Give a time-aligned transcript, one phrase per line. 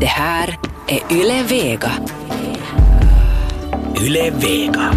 [0.00, 0.58] Det här
[0.88, 1.90] är Yle Vega.
[4.02, 4.92] Yle Vega.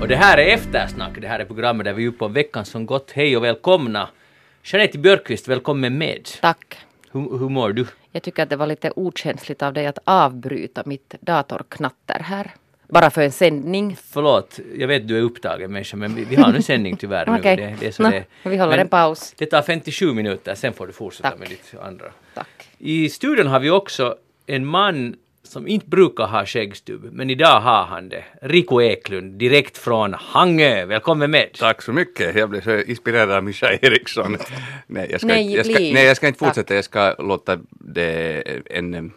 [0.00, 2.64] Och det här är Eftersnack, det här är programmet där vi är uppe på veckan
[2.64, 3.10] som gått.
[3.10, 4.08] Hej och välkomna!
[4.64, 6.28] Jeanette Björkqvist, välkommen med.
[6.40, 6.78] Tack.
[7.10, 7.86] Hur, hur mår du?
[8.12, 12.50] Jag tycker att det var lite okänsligt av dig att avbryta mitt datorknatter här.
[12.92, 13.96] Bara för en sändning.
[14.12, 17.38] Förlåt, jag vet du är upptagen människa men vi, vi har nu sändning tyvärr nu.
[17.38, 17.56] Okej.
[17.56, 19.34] Det, det är så Nå, det vi håller Men en paus.
[19.38, 21.38] Det tar 57 minuter, sen får du fortsätta Tack.
[21.38, 22.04] med ditt andra.
[22.34, 22.48] Tack.
[22.78, 24.16] I studion har vi också
[24.46, 28.24] en man som inte brukar ha skäggstubb, men idag har han det.
[28.42, 30.84] Rico Eklund, direkt från Hangö.
[30.84, 31.48] Välkommen med!
[31.58, 32.36] Tack så mycket.
[32.36, 34.36] Jag blev så inspirerad av Mischa Eriksson.
[34.86, 36.48] Nej, jag ska, Nej, inte, jag ska, nej, jag ska inte Tack.
[36.48, 36.74] fortsätta.
[36.74, 39.12] Jag ska låta det, en em,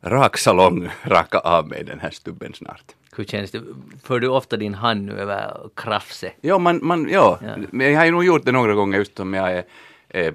[0.00, 2.84] rak salong raka av mig den här stubben snart.
[3.16, 3.62] Hur känns det?
[4.02, 6.32] För du ofta din hand nu över krafse?
[6.40, 7.38] Ja, man, man, ja.
[7.72, 7.84] Ja.
[7.84, 9.64] jag har ju nog gjort det några gånger just om jag är,
[10.08, 10.34] är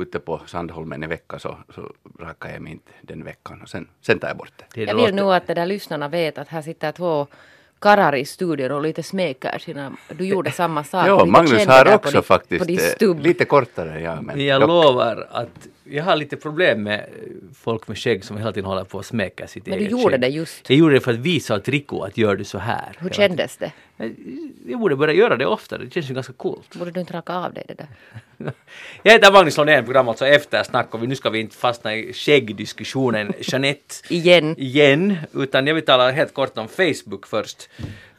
[0.00, 3.88] ute på Sandholmen en vecka så, så rakar jag mig inte den veckan och sen,
[4.00, 4.64] sen tar jag bort det.
[4.74, 7.26] Det Jag låter- vill nog att de där lyssnarna vet att här sitter två
[7.78, 9.92] karlar i studion och lite smekar sina...
[10.08, 11.06] Du gjorde samma sak.
[11.08, 13.20] Ja, Magnus har också din- faktiskt På din eh, stubb.
[13.20, 14.00] lite kortare.
[14.00, 14.68] Ja, men Men jag dock.
[14.68, 17.06] lovar att jag har lite problem med
[17.54, 20.10] folk med skägg som hela tiden håller på att smäcka sitt Men du eget gjorde
[20.10, 20.20] skägg.
[20.20, 20.70] det just.
[20.70, 22.96] Jag gjorde det för att visa åt Rico att gör du så här.
[22.98, 23.72] Hur kändes det?
[23.96, 24.16] tiden.
[24.68, 26.74] Jag borde börja göra det oftare, det känns ju ganska coolt.
[26.74, 27.88] Borde du inte raka av dig det där?
[29.02, 32.12] Jag heter Magnus Lundén, program alltså Eftersnack och vi- nu ska vi inte fastna i
[32.12, 34.54] skäggdiskussionen, Jeanette, Igen.
[34.58, 37.68] igen, utan jag vill tala helt kort om Facebook först.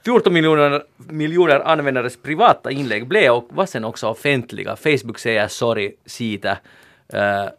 [0.06, 4.76] 14 miljoner, miljoner användares privata inlägg blev och var sen också offentliga.
[4.76, 6.58] Facebook säger sorry, Sita.
[7.14, 7.50] Uh,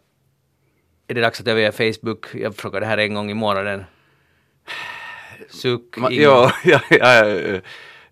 [1.07, 2.25] är det dags att överge Facebook?
[2.33, 3.83] Jag frågar det här en gång i månaden.
[5.49, 5.97] Suck.
[5.97, 7.61] Ma, ja, ja, ja, eh,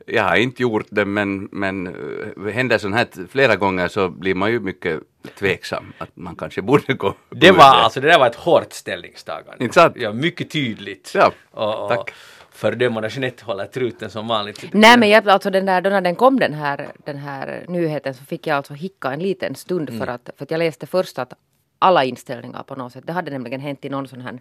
[0.05, 4.35] jag har inte gjort det men, men eh, händer sånt här flera gånger så blir
[4.35, 4.99] man ju mycket
[5.39, 9.63] tveksam att man kanske borde gå Det var alltså, det där var ett hårt ställningstagande.
[9.63, 9.93] Inte sant?
[9.97, 11.11] Ja, mycket tydligt.
[11.15, 12.13] Ja, och, och tack.
[12.57, 14.73] Fördömande Jeanette håller truten som vanligt.
[14.73, 18.13] Nej men jag, alltså den där, då när den kom den här, den här nyheten
[18.13, 19.99] så fick jag alltså hicka en liten stund Mm.
[19.99, 21.33] för, att, för att jag läste först att
[21.79, 24.39] alla inställningar på något sätt, det hade nämligen hänt i någon sån här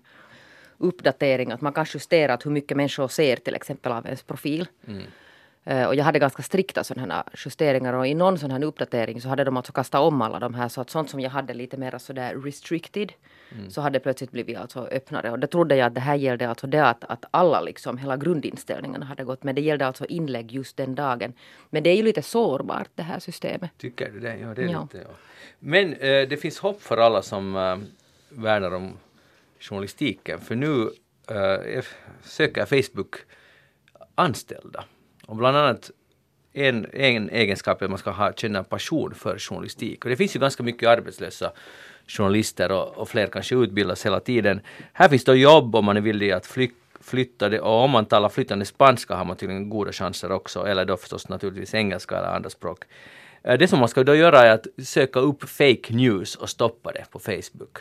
[0.79, 4.69] uppdatering att man kan justera hur mycket människor ser till exempel av ens profil.
[4.89, 5.03] Mm.
[5.65, 9.29] Eh, och jag hade ganska strikta sådana justeringar och i någon sån här uppdatering så
[9.29, 11.77] hade de alltså kastat om alla de här så att sånt som jag hade lite
[11.77, 13.13] mer sådär restricted
[13.53, 13.71] Mm.
[13.71, 16.67] så hade plötsligt blivit alltså öppnare och det trodde jag att det här gällde alltså
[16.67, 20.77] det att, att alla liksom hela grundinställningarna hade gått men det gällde alltså inlägg just
[20.77, 21.33] den dagen.
[21.71, 23.71] Men det är ju lite sårbart det här systemet.
[23.79, 24.37] Tycker du det?
[24.37, 24.83] Ja, det är Ja.
[24.83, 25.15] lite, ja.
[25.59, 27.79] Men eh, det finns hopp för alla som eh,
[28.29, 28.93] värnar om
[29.61, 30.41] journalistiken.
[30.41, 30.91] För nu
[31.31, 31.85] eh,
[32.23, 33.17] söker Facebook
[34.15, 34.85] anställda.
[35.27, 35.91] Och bland annat
[36.53, 40.05] en, en egenskap är att man ska ha, känna passion för journalistik.
[40.05, 41.53] Och det finns ju ganska mycket arbetslösa
[42.07, 44.61] journalister och, och fler kanske utbildas hela tiden.
[44.93, 48.05] Här finns då jobb om man är villig att fly, flytta det och om man
[48.07, 50.67] talar flytande spanska har man tydligen goda chanser också.
[50.67, 52.85] Eller då förstås naturligtvis engelska eller andra språk.
[53.43, 56.93] Eh, Det som man ska då göra är att söka upp fake news och stoppa
[56.93, 57.79] det på Facebook.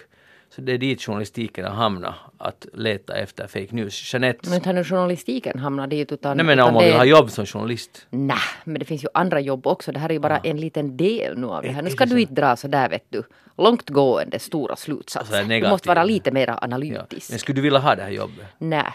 [0.50, 4.14] Så det är dit journalistiken har hamnat, att leta efter fake news.
[4.14, 6.38] Jeanette, Men inte har nu journalistiken hamnat dit utan...
[6.38, 8.08] nej men utan om man det- vill ha jobb som journalist.
[8.10, 9.92] Nej, men det finns ju andra jobb också.
[9.92, 11.82] Det här är ju bara en liten del nu av det här.
[11.82, 12.18] Nu Är ska det du så?
[12.20, 13.24] inte dra så där vet du
[13.58, 15.42] långtgående stora Alltså, slutsatser.
[15.42, 15.70] Du negativ.
[15.70, 16.60] måste vara lite mer Ja.
[16.62, 17.30] analytisk.
[17.30, 18.46] Men skulle du vilja ha det här jobbet?
[18.58, 18.94] Nej.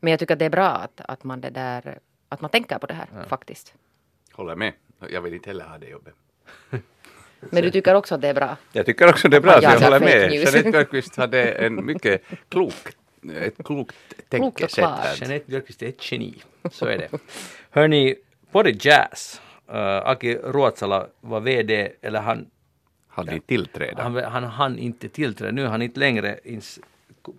[0.00, 2.78] Men jag tycker att det är bra att, att man det där att man tänker
[2.78, 3.74] på det här faktiskt.
[4.32, 4.72] Håller med.
[5.10, 6.14] Jag vill inte heller ha det jobbet.
[7.40, 8.56] Men du tycker också att det är bra?
[8.72, 10.32] Jag tycker också det är bra, så jag håller med.
[10.32, 12.74] Jeanette Björkqvist hade en mycket klok,
[13.40, 13.96] ett klokt
[14.28, 15.20] tänkesätt.
[15.20, 16.42] Jeanette Björkqvist är ett geni.
[16.70, 17.08] Så är det.
[17.70, 18.14] Hörni,
[18.52, 19.40] på The Jazz,
[19.70, 19.76] uh,
[20.08, 22.46] Aki Ruotsala var VD, eller han,
[23.14, 24.02] Hade inte tillträda.
[24.02, 25.52] han, han hann inte tillträda.
[25.52, 26.80] Nu är han inte längre ins,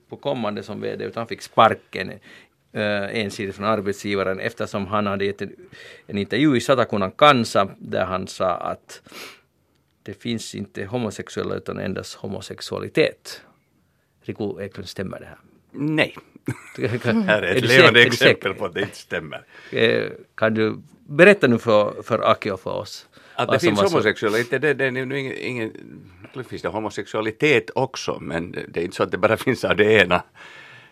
[0.09, 2.19] på kommande som VD utan han fick sparken uh,
[3.17, 5.55] ensidigt från arbetsgivaren eftersom han hade gett en,
[6.07, 9.01] en intervju i Satakunnan Kansa där han sa att
[10.03, 13.41] det finns inte homosexuella utan endast homosexualitet.
[14.21, 15.37] Riku Eklund, stämmer det här?
[15.71, 16.15] Nej.
[17.03, 19.45] Här är ett levande exempel på att det inte stämmer.
[19.71, 23.07] Eh, Kan du berätta nu för, för Aki och för oss?
[23.35, 25.71] Att det finns homosexualitet, det, det är nu ingen,
[26.49, 29.93] finns det homosexualitet också, men det är inte så att det bara finns av det
[29.93, 30.23] ena,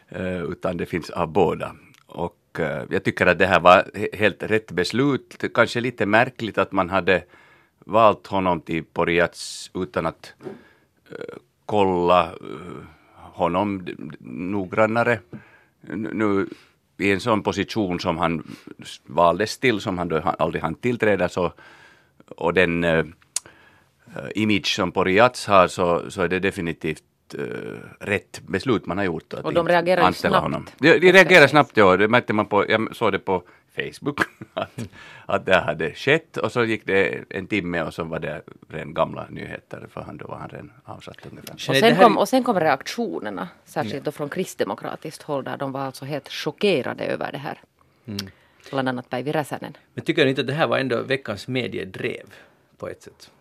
[0.10, 1.76] eh, utan det finns av båda.
[2.06, 5.44] Och eh, jag tycker att det här var he- helt rätt beslut.
[5.54, 7.24] Kanske lite märkligt att man hade
[7.86, 10.34] valt honom till Poriats utan att
[11.12, 11.36] eh,
[11.66, 12.30] kolla
[13.16, 13.88] honom
[14.20, 15.20] noggrannare.
[15.88, 16.48] Nu
[16.98, 18.56] i en sån position som han
[19.06, 21.54] valdes till, som han då aldrig hann tillträda, så,
[22.28, 23.04] och den eh,
[24.36, 27.04] image som Poriats har, så, så är det definitivt
[27.40, 29.34] uh, rätt beslut man har gjort.
[29.34, 30.66] Att Och de reagerar snabbt Honom.
[30.78, 31.98] De, de reagerar snabbt, ja.
[31.98, 33.44] Det märkte man på, jag såg det på
[33.76, 34.20] Facebook,
[34.54, 34.72] att,
[35.26, 38.94] att det hade skett och så gick det en timme och så var det ren
[38.94, 41.54] gamla nyheter för han, då var han redan avsatt ungefär.
[41.54, 45.82] Och sen, kom, och sen kom reaktionerna, särskilt då från kristdemokratiskt håll där de var
[45.82, 47.62] alltså helt chockerade över det här.
[48.06, 48.28] Mm.
[48.72, 49.78] Bland annat Päivi Räsänen.
[49.94, 52.26] Men tycker ni inte att det här var ändå veckans mediedrev
[52.78, 53.32] på ett sätt?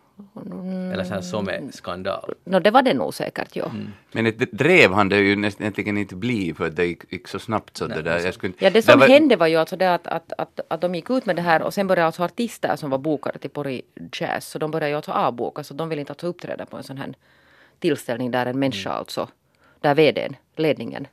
[0.93, 2.35] Eller sån här som är skandal.
[2.45, 3.73] Nå, det var det nog säkert, ja.
[4.13, 7.39] Men ett drev han det ju nästan egentligen inte bli för det gick, gick så
[7.39, 8.19] snabbt så det där.
[8.25, 10.61] Jag skulle, inte- Ja, det som var- hände var ju alltså det att, att, att,
[10.69, 13.39] att de gick ut med det här och sen började alltså artister som var bokade
[13.39, 13.83] till Pori
[14.13, 16.83] Jazz, så de började ju alltså avboka, så de vill inte alltså uppträda på en
[16.83, 17.15] sån här
[17.79, 18.99] tillställning där en människa Mm.
[18.99, 19.29] alltså,
[19.81, 21.07] där vdn, ledningen,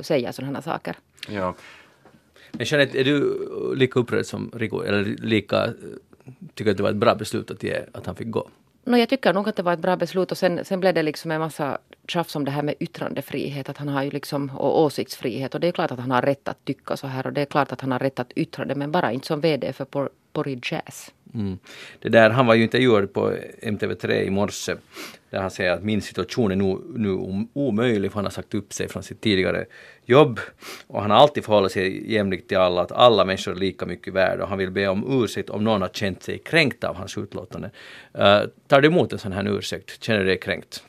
[0.00, 0.96] säger sådana här saker.
[1.28, 1.54] Ja.
[2.52, 3.38] Men Jeanette, är du
[3.76, 4.82] lika upprörd som Rico?
[4.82, 5.72] Eller lika, eh,
[6.54, 8.48] tycker att det var ett bra beslut att, ge, att han fick gå?
[8.84, 11.02] No, jag tycker nog att det var ett bra beslut och sen, sen blev det
[11.02, 13.68] liksom en massa tjafs om det här med yttrandefrihet.
[13.68, 16.48] Att han har ju liksom, och åsiktsfrihet och det är klart att han har rätt
[16.48, 18.74] att tycka så här och det är klart att han har rätt att yttra det
[18.74, 20.08] men bara inte som VD för Por-
[20.72, 21.12] Jazz.
[21.34, 21.58] Mm.
[21.98, 23.32] Det där, han var ju intervjuad på
[23.62, 24.76] MTV3 i morse
[25.30, 28.72] där han säger att min situation är nu, nu omöjlig för han har sagt upp
[28.72, 29.66] sig från sitt tidigare
[30.04, 30.40] jobb
[30.86, 34.14] och han har alltid förhållit sig jämlikt till alla, att alla människor är lika mycket
[34.14, 37.18] värda och han vill be om ursäkt om någon har känt sig kränkt av hans
[37.18, 37.70] utlåtande.
[38.18, 40.02] Uh, tar du emot en sån här ursäkt?
[40.02, 40.84] Känner du dig kränkt?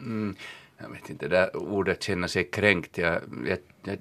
[0.00, 0.36] Mm,
[0.78, 3.98] jag vet inte, det där ordet känna sig kränkt, jag, jag, jag,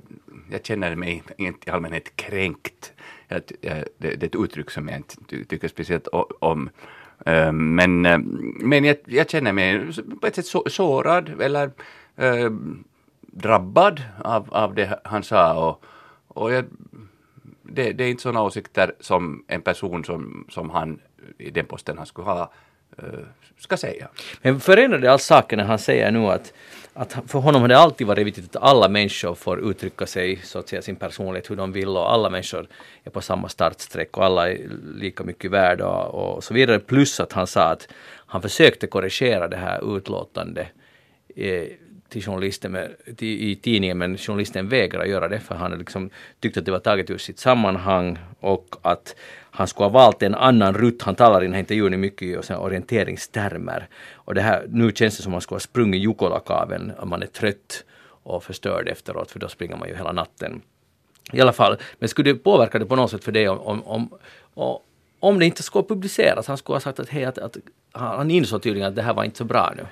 [0.52, 2.94] jag känner mig inte i allmänhet kränkt.
[3.28, 5.16] Jag, jag, det, det är ett uttryck som jag inte
[5.46, 6.08] tycker speciellt
[6.40, 6.70] om.
[7.26, 8.20] Ehm, men eh,
[8.60, 11.72] men jag, jag känner mig på ett sätt så, sårad eller
[12.18, 12.52] eh,
[13.22, 15.70] drabbad av, av det han sa.
[15.70, 15.84] Och,
[16.28, 16.66] och jag,
[17.62, 21.00] det, det är inte sådana åsikter som en person som, som han
[21.38, 22.52] i den posten han skulle ha
[22.98, 23.20] eh,
[23.58, 24.08] ska säga.
[24.42, 26.54] Men förändrar det alls saken när han säger nu att,
[27.02, 30.60] att för honom har det alltid varit viktigt att alla människor får uttrycka sig, så
[30.60, 32.68] att säga, sin personlighet hur de vill och alla människor
[33.04, 36.80] är på samma startsträck och alla är lika mycket värda och, och så vidare.
[36.80, 37.88] Plus att han sa att
[38.26, 40.68] han försökte korrigera det här utlåtandet
[41.36, 41.64] eh,
[42.12, 46.10] till journalisten med, till, i tidningen men journalisten vägrade göra det för han liksom
[46.40, 49.16] tyckte att det var taget ur sitt sammanhang och att
[49.52, 51.02] han skulle ha valt en annan rutt.
[51.02, 53.88] Han talar i den här intervjun i mycket i orienteringstermer.
[54.14, 57.24] Och det här, nu känns det som att man skulle ha sprungit Jukolakaven om man
[57.24, 57.84] är trött
[58.24, 60.62] och förstörd efteråt för då springer man ju hela natten.
[61.34, 63.84] I alla fall, men skulle det påverka det på något sätt för dig om, om,
[63.84, 64.10] om,
[64.54, 64.80] om,
[65.20, 66.48] om det inte skulle publiceras?
[66.48, 67.58] Han skulle ha sagt att hej, att, att
[67.92, 69.86] han insåg tydligen att det här var inte så bra nu.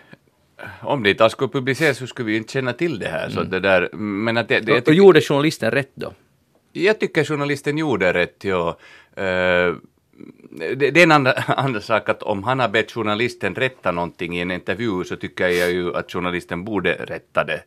[0.81, 3.29] Om det inte alls skulle publiceras så skulle vi ju inte känna till det här.
[3.29, 6.13] Så det där, men att det, det, och, och gjorde journalisten rätt då?
[6.73, 8.43] jag tycker journalisten gjorde rätt.
[8.43, 8.77] Ja.
[9.15, 9.73] Eh,
[10.51, 14.37] det, det är en andra, andra sak att om han har bett journalisten rätta någonting
[14.37, 17.63] i en intervju så tycker jag ju att journalisten borde rätta det.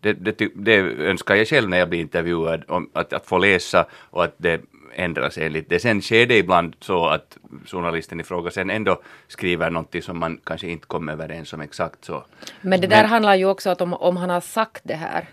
[0.00, 3.86] Det, det, det önskar jag själv när jag blir intervjuad, om, att, att få läsa
[3.92, 4.60] och att det
[4.96, 5.80] ändras enligt det.
[5.80, 10.40] Sen sker det ibland så att journalisten i fråga sen ändå skriver någonting som man
[10.44, 12.24] kanske inte kommer överens om exakt så.
[12.60, 15.28] Men det där handlar ju också om om han har sagt det här.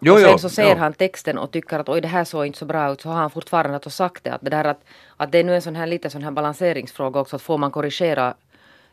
[0.00, 0.76] Jo, och sen så ser jo.
[0.78, 3.16] han texten och tycker att oj det här såg inte så bra ut så har
[3.16, 4.32] han fortfarande att sagt det.
[4.32, 4.84] Att det, där att,
[5.16, 7.70] att det är nu en sån här lite sån här balanseringsfråga också att får man
[7.70, 8.34] korrigera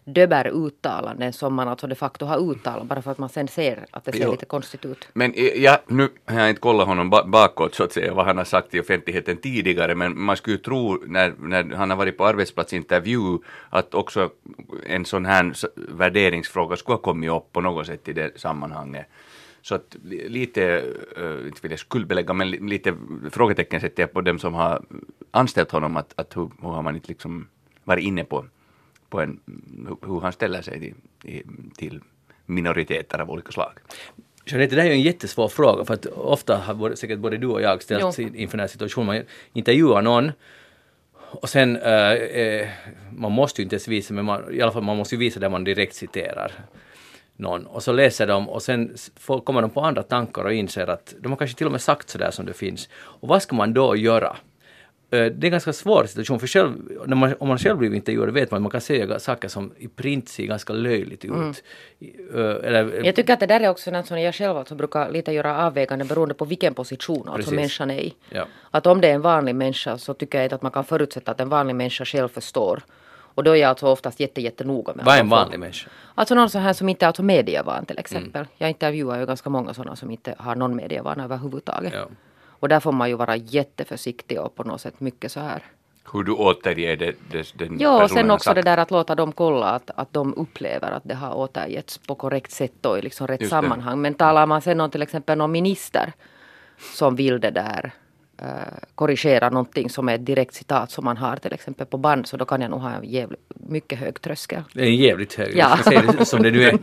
[0.08, 3.86] döber uttalanden som man alltså de facto har uttalat bara för att man sen ser
[3.92, 4.32] att det ser Jo.
[4.32, 5.08] lite konstigt ut.
[5.14, 8.26] Men eh, ja, nu har jag inte kollat honom ba- bakåt så att säga vad
[8.26, 11.98] han har sagt i offentligheten tidigare men man skulle ju tro när, när han har
[11.98, 14.30] varit på arbetsplatsintervju att också
[14.88, 15.54] en sån här
[15.98, 19.06] värderingsfråga skulle ha kommit upp på något sätt i det sammanhanget.
[19.62, 20.84] Så att li- lite,
[21.22, 22.96] uh, inte vill jag skuldbelägga, men li- lite
[23.32, 24.82] frågetecken sätter jag på dem som har
[25.32, 27.48] anställt honom att, att hur, hur har man inte liksom
[27.84, 28.46] varit inne på,
[29.10, 29.40] på en,
[30.06, 31.44] hur, han ställer sig till,
[31.78, 32.02] till
[32.46, 33.72] minoriteter av olika slag.
[34.46, 37.38] Jeanette, det här är ju en jättesvår fråga för att ofta har både, säkert både
[37.38, 38.30] du och jag ställts Jo.
[38.36, 39.08] inför den här situationen.
[39.08, 39.24] Man
[39.54, 40.32] intervjuar någon
[41.32, 42.68] och sen, eh, eh,
[43.12, 45.40] man måste ju inte ens visa, men man, i alla fall man måste ju visa
[45.40, 46.52] där man direkt citerar
[47.36, 47.66] någon.
[47.66, 51.16] Och så läser de och sen får, kommer de på andra tankar och inser att
[51.20, 52.90] de har kanske till och med sagt sådär som det finns.
[52.94, 54.38] Och vad ska man då göra?
[55.10, 56.72] Eh, Det är en ganska svår situation, för själv,
[57.06, 59.72] när man, om man själv blir intervjuad vet man att man kan säga saker som
[59.78, 61.32] i print ser ganska löjligt ut.
[62.00, 64.76] I- eh, Eller, Jag tycker att det där är också något som jag själv alltså
[64.76, 67.52] brukar lite göra avvägande beroende på vilken position alltså Precis.
[67.54, 68.14] människan är i.
[68.30, 68.46] Ja.
[68.72, 71.32] Att om det är en vanlig människa så tycker jag inte att man kan förutsätta
[71.32, 72.82] att en vanlig människa själv förstår.
[73.36, 75.90] Och då är jag alltså oftast jätte, jättenoga med vad är en vanlig människa?
[76.16, 78.42] Alltså någon sån här som inte är alltså medievan till exempel.
[78.42, 78.48] Mm.
[78.58, 81.94] Jag intervjuar ju ganska många sådana som inte har någon medievana överhuvudtaget.
[81.94, 82.08] Ja.
[82.60, 85.62] Och där får man ju vara jätteförsiktig och på något sätt mycket så här.
[86.14, 88.56] Hur du återger det, det den Ja, och sen också sagt.
[88.56, 92.16] det där att låta dem kolla att, att de upplever att det har återgetts på
[92.16, 93.56] korrekt sätt och i liksom rätt Just det.
[93.56, 94.02] sammanhang.
[94.02, 96.14] Men talar man sen om till exempel någon minister
[96.94, 97.92] som vill det där
[98.42, 98.48] eh,
[98.96, 102.38] korrigera någonting som är ett direkt citat som man har till exempel på band så
[102.38, 104.64] då kan jag nog ha en jävligt, mycket hög tröskel.
[104.74, 105.70] Det är en jävligt hög, Ja.
[105.70, 106.78] jag ska säga det som det nu är.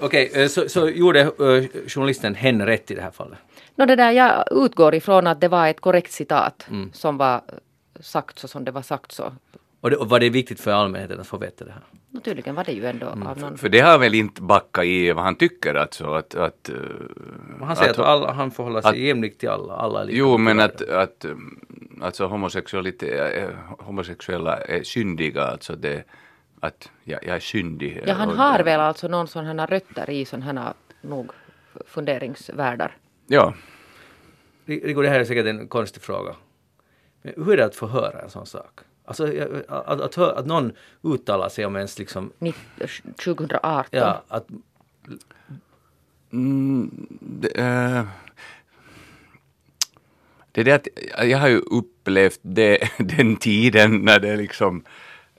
[0.00, 3.38] Okej, eh, så, så gjorde eh, journalisten henne rätt i det här fallet?
[3.76, 6.90] Nå det där jag utgår ifrån att det var ett korrekt citat Mm.
[6.92, 7.40] som var
[8.00, 9.32] sagt så som det var sagt så.
[9.80, 11.82] Och, det, och var det viktigt för allmänheten att få veta det här?
[12.10, 13.26] Nå, tydligen var det ju ändå Mm.
[13.26, 13.58] av någon...
[13.58, 16.74] För det har väl inte backat i vad han tycker alltså att, att, eh,
[17.66, 19.72] Han säger att, att- alla, han förhåller sig att- jämlikt till alla.
[19.74, 21.60] alla är lika Jo, men att, att um,
[22.02, 26.04] alltså homosexualitet, eh, homosexuella är syndiga, alltså det,
[26.60, 28.02] att jag, jag är syndig.
[28.06, 31.30] Ja, han har väl alltså någon sån här rötter i sån här nog
[31.86, 32.96] funderingsvärldar.
[33.26, 33.54] Ja,
[34.66, 36.34] Rigo, det här är säkert en konstig fråga.
[37.22, 38.80] Men hur är det att få höra en sån sak?
[39.04, 43.84] Alltså jag- att, att, hö- att någon uttalar sig om ens liksom, Nitt- 2018.
[43.90, 44.46] ja, att
[46.32, 48.04] mm, det, eh,
[50.52, 50.88] det är det att
[51.28, 54.84] jag har ju upplevt det, den tiden när det liksom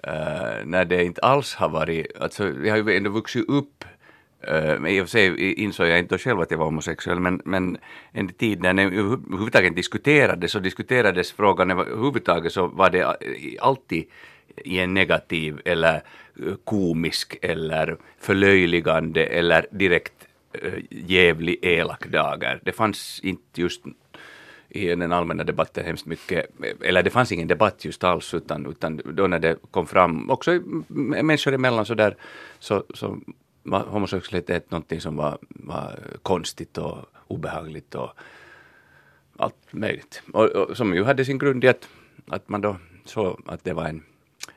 [0.03, 3.85] eh, när det inte alls har varit, alltså vi har ju ändå vuxit upp
[4.43, 7.41] Uh, men i och för sig insåg jag inte själv att jag var homosexuell, men,
[7.45, 7.77] men
[8.11, 13.15] en tid när det överhuvudtaget diskuterades så diskuterades frågan eh, överhuvudtaget så var det eh,
[13.59, 14.05] alltid
[14.65, 16.01] i en negativ eller
[16.63, 20.27] komisk eller förlöjligande eller direkt
[20.63, 22.59] uh, jävlig elak dagar.
[22.63, 23.81] Det fanns inte just
[24.69, 26.45] i den allmänna debatten hemskt mycket,
[26.81, 30.59] eller det fanns ingen debatt just alls, utan, utan då när det kom fram, också
[30.87, 32.15] människor emellan så där,
[32.59, 33.17] så, så
[33.71, 36.97] homosexualitet någonting som var, var konstigt och
[37.27, 38.09] obehagligt och
[39.37, 40.21] allt möjligt.
[40.33, 41.87] Och, och som ju hade sin grund i att,
[42.27, 44.03] att man då såg att det var en,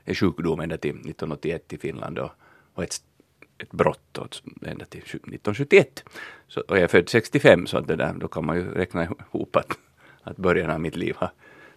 [0.05, 2.31] en sjukdom ända till 1981 i Finland och,
[2.75, 2.97] och ett,
[3.59, 4.19] ett brott
[4.63, 6.05] ända till 1971.
[6.49, 9.05] Så, och jag är född 65 så att det där, då kan man ju räkna
[9.05, 9.79] ihop att,
[10.23, 11.31] att början av mitt liv har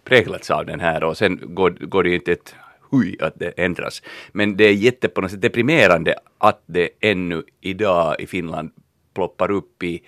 [0.04, 2.54] präglats av den här och sen går, går det ju inte ett
[2.94, 4.02] hui att det ändras.
[4.32, 8.70] Men det är jätte på något sätt deprimerande att det ännu idag i Finland
[9.14, 10.02] ploppar upp i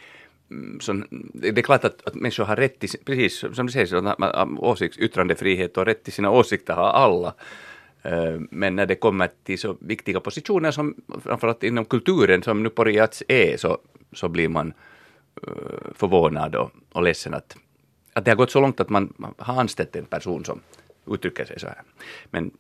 [0.51, 1.03] mm, så,
[1.35, 4.49] det är klart att, att människor har rätt till, precis som du säger, så att
[4.59, 7.35] åsikts, yttrandefrihet och rätt till sina åsikter har alla.
[8.03, 12.69] Eh, men när det kommer till så viktiga positioner som framförallt inom kulturen som nu
[12.71, 13.79] på Riats är så,
[14.13, 14.73] så blir man
[15.43, 17.57] eh, förvånad och, och ledsen att,
[18.13, 20.61] att det har gått så långt att man man har anställt en person som
[21.07, 21.83] uttrycker sig så här.
[22.31, 22.51] Men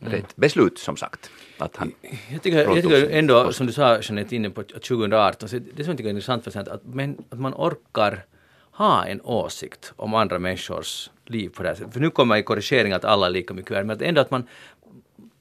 [0.00, 1.30] rätt beslut som sagt.
[1.58, 1.92] Att han
[2.30, 5.90] Jag tycker, jag tycker ändå, som du sa Jeanette, inne på 2018, så det som
[5.90, 8.24] jag tycker är intressant för att, men, att man orkar
[8.70, 11.92] ha en åsikt om andra människors liv på det här sättet.
[11.92, 14.30] För nu kommer i korrigering att alla är lika mycket värda, men att ändå att
[14.30, 14.46] man,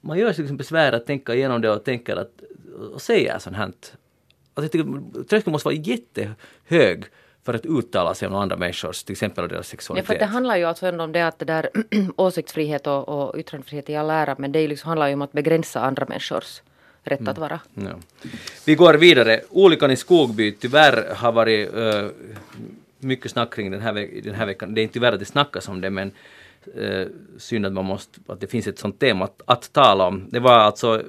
[0.02, 2.32] man gör sig liksom besvär att tänka igenom det och tänker att,
[2.94, 3.64] och säga sånt här.
[3.64, 3.98] Alltså
[4.54, 7.06] jag tycker tröskeln måste vara jättehög
[7.48, 10.08] för att uttala sig om andra människors, till exempel deras Ja, sexualitet.
[10.08, 11.70] för det handlar ju alltså ändå om det att det där
[12.16, 15.82] åsiktsfrihet och, och yttrandefrihet i all ära men det liksom, handlar ju om att begränsa
[15.82, 16.62] andra människors
[17.04, 17.32] rätt Mm.
[17.32, 17.60] att vara.
[17.74, 17.96] Ja.
[18.66, 19.42] Vi går vidare.
[19.50, 22.08] Olyckan i Skogby tyvärr har varit uh,
[23.00, 24.74] mycket snack kring den här, den här veckan.
[24.74, 26.12] Det är inte tyvärr att det snackas om det men
[26.78, 27.06] uh,
[27.38, 30.28] synd att, man måste, att det finns ett sånt tema att, att tala om.
[30.30, 31.04] Det var alltså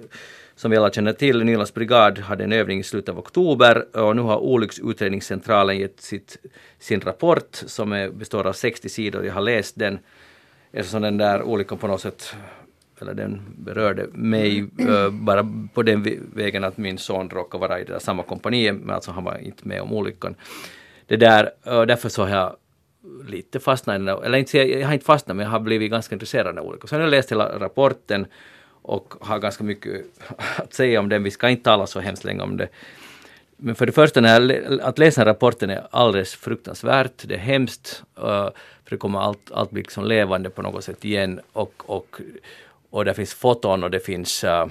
[0.59, 4.17] som vi alla känner till, Nylands brigad hade en övning i slutet av oktober och
[4.17, 6.37] nu har Olycksutredningscentralen gett sitt,
[6.79, 9.25] sin rapport som är, består av 60 sidor.
[9.25, 9.99] Jag har läst den
[10.73, 12.35] eftersom den där olyckan på något sätt
[13.01, 17.81] eller den berörde mig eh, bara på den vä- vägen att min son råkade vara
[17.81, 20.35] i det där samma kompani, men alltså han var inte med om olyckan.
[21.07, 22.57] Det där, uh, därför så har jag
[23.29, 26.67] lite fastnat eller inte, jag har inte fastnat men jag har blivit ganska intresserad av
[26.67, 26.89] olyckan.
[26.89, 28.27] Så jag har läst hela rapporten
[28.83, 30.05] och har ganska mycket
[30.57, 31.23] att säga om den.
[31.23, 32.69] Vi ska inte tala så hemskt länge om det.
[33.57, 37.29] Men för det första, när att läsa rapporten är alldeles fruktansvärt.
[37.29, 38.03] Det är hemskt.
[38.17, 38.49] Eh,
[38.85, 41.41] för det kommer allt, allt bli liksom levande på något sätt igen.
[41.53, 42.21] Och, och,
[42.91, 44.45] och det finns foton och det finns...
[44.45, 44.67] Eh,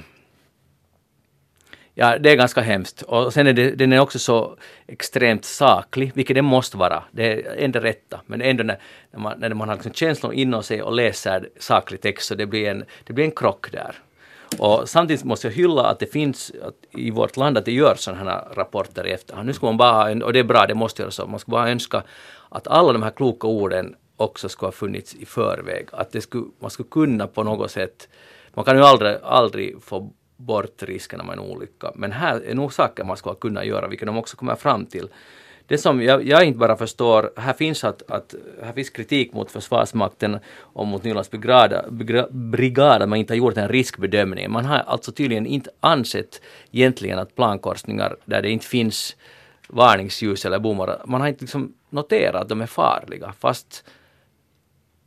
[1.99, 3.01] Ja, det är ganska hemskt.
[3.01, 7.03] Och sen är det, den är också så extremt saklig, vilket den måste vara.
[7.11, 8.21] Det är ändå rätta.
[8.25, 8.79] Men ändå när,
[9.11, 12.45] när, man, när man har liksom känslor inom sig och läser saklig text så det
[12.45, 13.95] blir en, det blir en krock där.
[14.57, 17.99] Och samtidigt måste jag hylla att det finns att i vårt land att det görs
[17.99, 19.47] sådana här rapporter i efterhand.
[19.47, 21.69] Nu ska man bara, och det är bra, det måste göras så, man ska bara
[21.69, 22.03] önska
[22.49, 25.87] att alla de här kloka orden också skulle ha funnits i förväg.
[25.91, 28.09] Att det skulle, man skulle kunna på något sätt,
[28.53, 32.73] man kan ju aldrig, aldrig få bort risken med en olycka, men här är nog
[32.73, 35.09] saker man skulle kunna göra, vilket de också kommer fram till.
[35.67, 39.51] det som jag, jag inte bara förstår, här finns, att, att, här finns kritik mot
[39.51, 41.93] Försvarsmakten och mot Nylands brigad,
[42.29, 44.51] brigad att man inte har gjort en riskbedömning.
[44.51, 46.41] Man har alltså tydligen inte ansett
[46.71, 49.15] egentligen att plankorsningar där det inte finns
[49.69, 53.83] varningsljus eller bommar, man har inte liksom noterat att de är farliga fast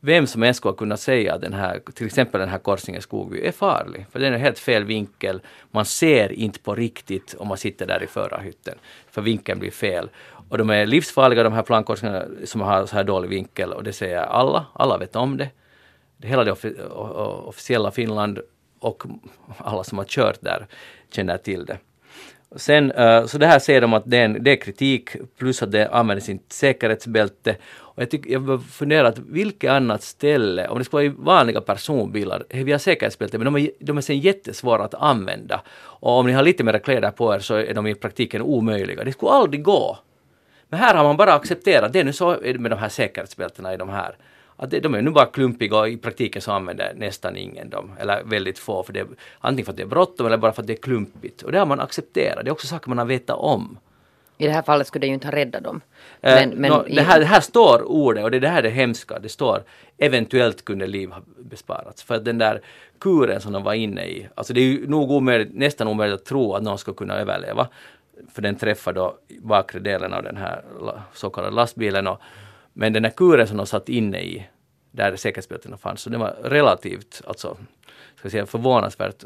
[0.00, 3.46] vem som än skulle kunna säga att den här, till exempel den här korsningen Skogby
[3.46, 4.06] är farlig.
[4.10, 5.40] För den är helt fel vinkel.
[5.70, 8.78] Man ser inte på riktigt om man sitter där i förarhytten.
[9.10, 10.10] För vinkeln blir fel.
[10.48, 13.92] Och de är livsfarliga de här plankorsningarna som har så här dålig vinkel och det
[13.92, 14.66] säger alla.
[14.72, 15.48] Alla vet om det.
[16.22, 16.52] Hela det
[17.46, 18.40] officiella Finland
[18.78, 19.02] och
[19.56, 20.66] alla som har kört där
[21.12, 21.78] känner till det.
[22.56, 25.62] Sen, eh, så det här säger de att det är, en, det är kritik plus
[25.62, 27.56] att det används inte säkerhetsbälte.
[28.00, 31.60] Och jag, tycker, jag funderar att vilket annat ställe, om det skulle vara i vanliga
[31.60, 35.60] personbilar, vi har säkerhetsbälte men de är, de är sen jättesvåra att använda.
[35.78, 39.04] Och om ni har lite mer kläder på er så är de i praktiken omöjliga.
[39.04, 39.98] Det skulle aldrig gå.
[40.68, 43.76] Men här har man bara accepterat, det är nu så med de här säkerhetsbältena i
[43.76, 44.16] de här
[44.56, 48.22] att de är nu bara klumpiga och i praktiken så använder nästan ingen dem, eller
[48.24, 49.06] väldigt få, för det,
[49.40, 51.42] antingen för att det är bråttom eller bara för att det är klumpigt.
[51.42, 53.78] Och det har man accepterat, det är också saker man har vetat om.
[54.40, 55.80] I det här fallet skulle det ju inte ha räddat dem.
[56.20, 58.62] Eh, men, men no, det, här, det här står ordet och det, det här är
[58.62, 59.18] det hemska.
[59.18, 59.62] Det står
[59.98, 62.02] eventuellt kunde liv ha besparats.
[62.02, 62.60] För att den där
[63.00, 66.24] kuren som de var inne i, alltså det är ju nog omöjligt, nästan omöjligt att
[66.24, 67.68] tro att någon ska kunna överleva.
[68.32, 70.62] För den träffar då bakre delen av den här
[71.14, 72.06] så kallade lastbilen.
[72.06, 72.20] Och,
[72.72, 74.46] men den här kuren som de satt inne i,
[74.90, 77.56] där säkerhetsbältena fanns, så den var relativt, alltså,
[78.16, 79.24] ska säga förvånansvärt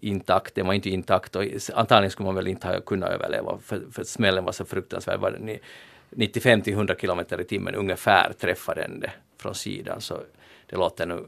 [0.00, 0.54] intakt.
[0.54, 4.04] Den var inte intakt och antagligen skulle man väl inte ha kunnat överleva för, för
[4.04, 5.20] smällen var så fruktansvärd.
[5.20, 5.58] Var den
[6.10, 10.00] 95 till 100 kilometer i timmen ungefär träffade den det från sidan.
[10.00, 10.18] Så
[10.66, 11.24] det låter nu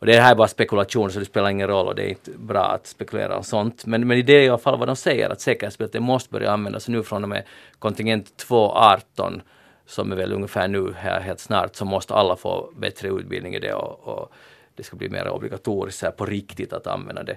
[0.00, 2.30] och det här är bara spekulation så det spelar ingen roll och det är inte
[2.30, 3.86] bra att spekulera om sånt.
[3.86, 6.88] Men, men i det i alla fall vad de säger att säkerhetsbältet måste börja användas
[6.88, 7.44] nu från och med
[7.78, 9.42] kontingent 218
[9.86, 13.58] som är väl ungefär nu här helt snart, så måste alla få bättre utbildning i
[13.58, 14.32] det och, och
[14.74, 17.36] det ska bli mer obligatoriskt här på riktigt att använda det.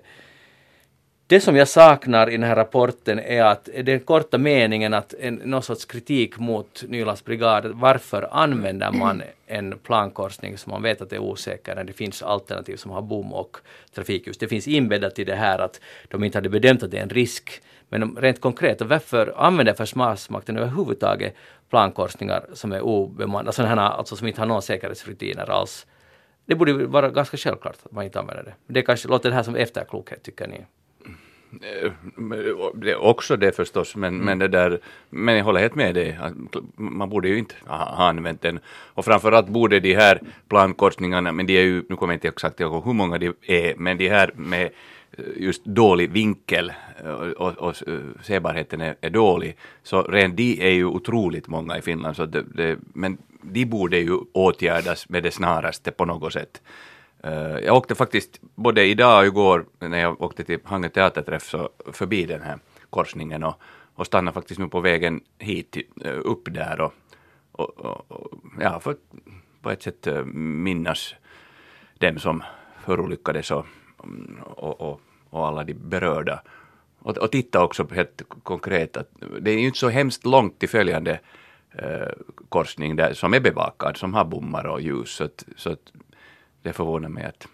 [1.27, 5.36] Det som jag saknar i den här rapporten är att den korta meningen att en,
[5.36, 11.13] någon sorts kritik mot Nylands brigad, varför använder man en plankorsning som man vet att
[11.13, 13.58] är osäker när det finns alternativ som har bom och
[13.95, 14.38] trafikljus.
[14.38, 17.10] Det finns inbäddat i det här att de inte hade bedömt att det är en
[17.10, 17.62] risk.
[17.89, 21.36] Men rent konkret, varför använder Försvarsmakten överhuvudtaget
[21.69, 25.88] plankorsningar som är obemannade, alltså, alltså som inte har några säkerhetsrutiner alls?
[26.45, 28.54] Det borde vara ganska självklart att man inte använder det.
[28.67, 30.65] Det kanske låter det här som efterklokhet, tycker ni?
[31.62, 31.92] Eh,
[32.74, 34.26] det är också det förstås, men, mm.
[34.26, 36.20] men, det där, men jag håller helt med dig.
[36.76, 38.60] Man borde ju inte ha använt den.
[38.68, 42.60] Och framförallt borde de här plankorsningarna, men de är ju, nu kommer jag inte exakt
[42.60, 44.70] ihåg hur många de är, men de här med
[45.36, 46.72] just dålig vinkel
[47.04, 47.76] och, och, och
[48.22, 52.16] sebarheten är, är, dålig, så rent de är ju otroligt många i Finland.
[52.16, 56.62] Så det, det, men de borde ju åtgärdas med det snaraste på något sätt.
[57.28, 61.70] Uh, jag åkte faktiskt både idag och igår när jag åkte till Hangö teaterträff så
[61.92, 62.60] förbi den här
[62.90, 63.62] korsningen och,
[63.96, 66.94] och stannade faktiskt nu på vägen hit eh, upp där och,
[67.52, 68.96] och, och, ja, för
[69.62, 71.16] på ett sätt eh, minnas
[72.00, 72.44] dem som
[72.86, 73.66] förolyckades och,
[74.44, 76.42] och, och, och alla de berörda.
[77.00, 79.10] Och, och titta också helt konkret att
[79.40, 81.20] det är ju inte så hemskt långt till följande
[82.50, 85.10] korsning där, som är bevakad, som har bommar och ljus.
[85.10, 85.92] Så, att, så att
[86.63, 87.47] det förvånar mig att,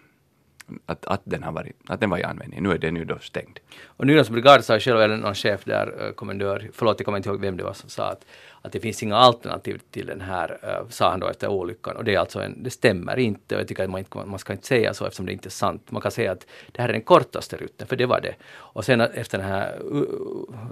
[0.86, 2.62] att, att, den har varit, att den var i användning.
[2.62, 3.58] Nu är den ju då stängd.
[3.86, 7.28] Och Nylands brigad sa själv, eller någon chef där, eh, kommendör, förlåt jag kommer inte
[7.28, 8.26] ihåg vem det var som sa att,
[8.62, 11.96] att det finns inga alternativ till den här, eh, sa han då efter olyckan.
[11.96, 14.38] Och det är alltså en, det stämmer inte och jag tycker att man, inte, man
[14.38, 15.90] ska inte säga så eftersom det inte är sant.
[15.90, 18.34] Man kan säga att det här är den kortaste rutten, för det var det.
[18.50, 20.06] Och sen efter den här uh, uh,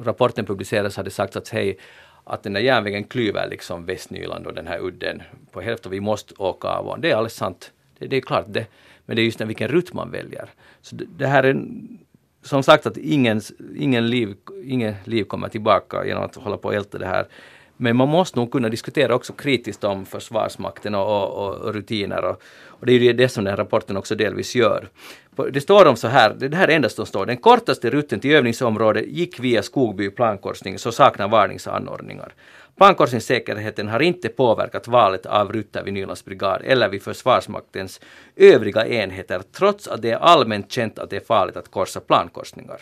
[0.05, 1.79] rapporten publicerades hade det sagts att hej,
[2.25, 5.23] att den där järnvägen klyver liksom Västnyland och den här udden
[5.53, 5.91] på hälften.
[5.93, 7.73] Vi måste åka av och det är alldeles sant.
[7.99, 8.67] Det, det är klart det.
[9.07, 10.49] Men det är just den vilken rutt man väljer.
[10.83, 11.63] Så det, det här är
[12.43, 13.41] som sagt att ingen,
[13.77, 14.35] ingen, liv,
[14.65, 17.27] ingen liv kommer tillbaka genom att hålla på och älta det här.
[17.81, 22.25] Men man måste nog kunna diskutera också kritiskt om Försvarsmakten och, och, och rutiner.
[22.25, 24.89] Och, och, det är ju det som den här rapporten också delvis gör.
[25.53, 27.27] Det står om så här, det här är endast som står.
[27.27, 32.35] Den kortaste rutten till övningsområdet gick via Skogby plankorsning så saknar varningsanordningar.
[32.79, 38.01] Plankorsningssäkerheten har inte påverkat valet av rutter vid Nylands brigad eller vid Försvarsmaktens
[38.37, 42.81] övriga enheter trots att det är allmänt känt att det är farligt att korsa plankorsningar.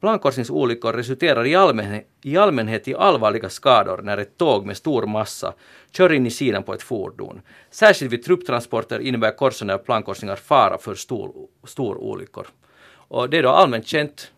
[0.00, 5.54] Plankorsningsolyckor resulterar i allmänhet, i allmänhet i allvarliga skador när ett tåg med stor massa
[5.92, 7.40] kör in i sidan på ett fordon.
[7.70, 12.46] Särskilt vid trupptransporter innebär korsande av plankorsningar fara för stor, stor olyckor.
[12.90, 14.32] Och det är då allmänt känt,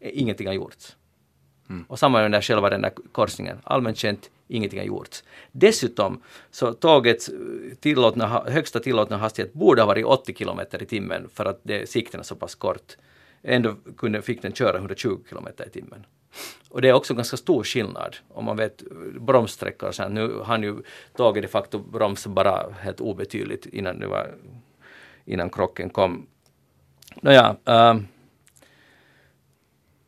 [0.00, 0.96] ingenting har gjorts.
[1.70, 1.84] Mm.
[1.88, 3.58] Och samma med den där själva den där korsningen.
[3.64, 5.24] Allmänt känt, ingenting har gjorts.
[5.52, 7.34] Dessutom så tågets eh,
[7.80, 12.20] tillåtna, högsta tillåtna hastighet borde ha varit 80 kilometer i timmen för att det, sikten
[12.20, 12.96] är så pass kort.
[13.42, 16.06] Ändå kunde, fick den köra 120 kilometer i timmen.
[16.68, 20.10] Och det är också ganska stor skillnad om man vet eh, bromssträckor och så här.
[20.10, 20.76] Nu hann ju
[21.16, 24.34] tåget de facto bromsa bara helt obetydligt innan, det var,
[25.24, 26.26] innan krocken kom.
[27.22, 28.06] Nåja, um,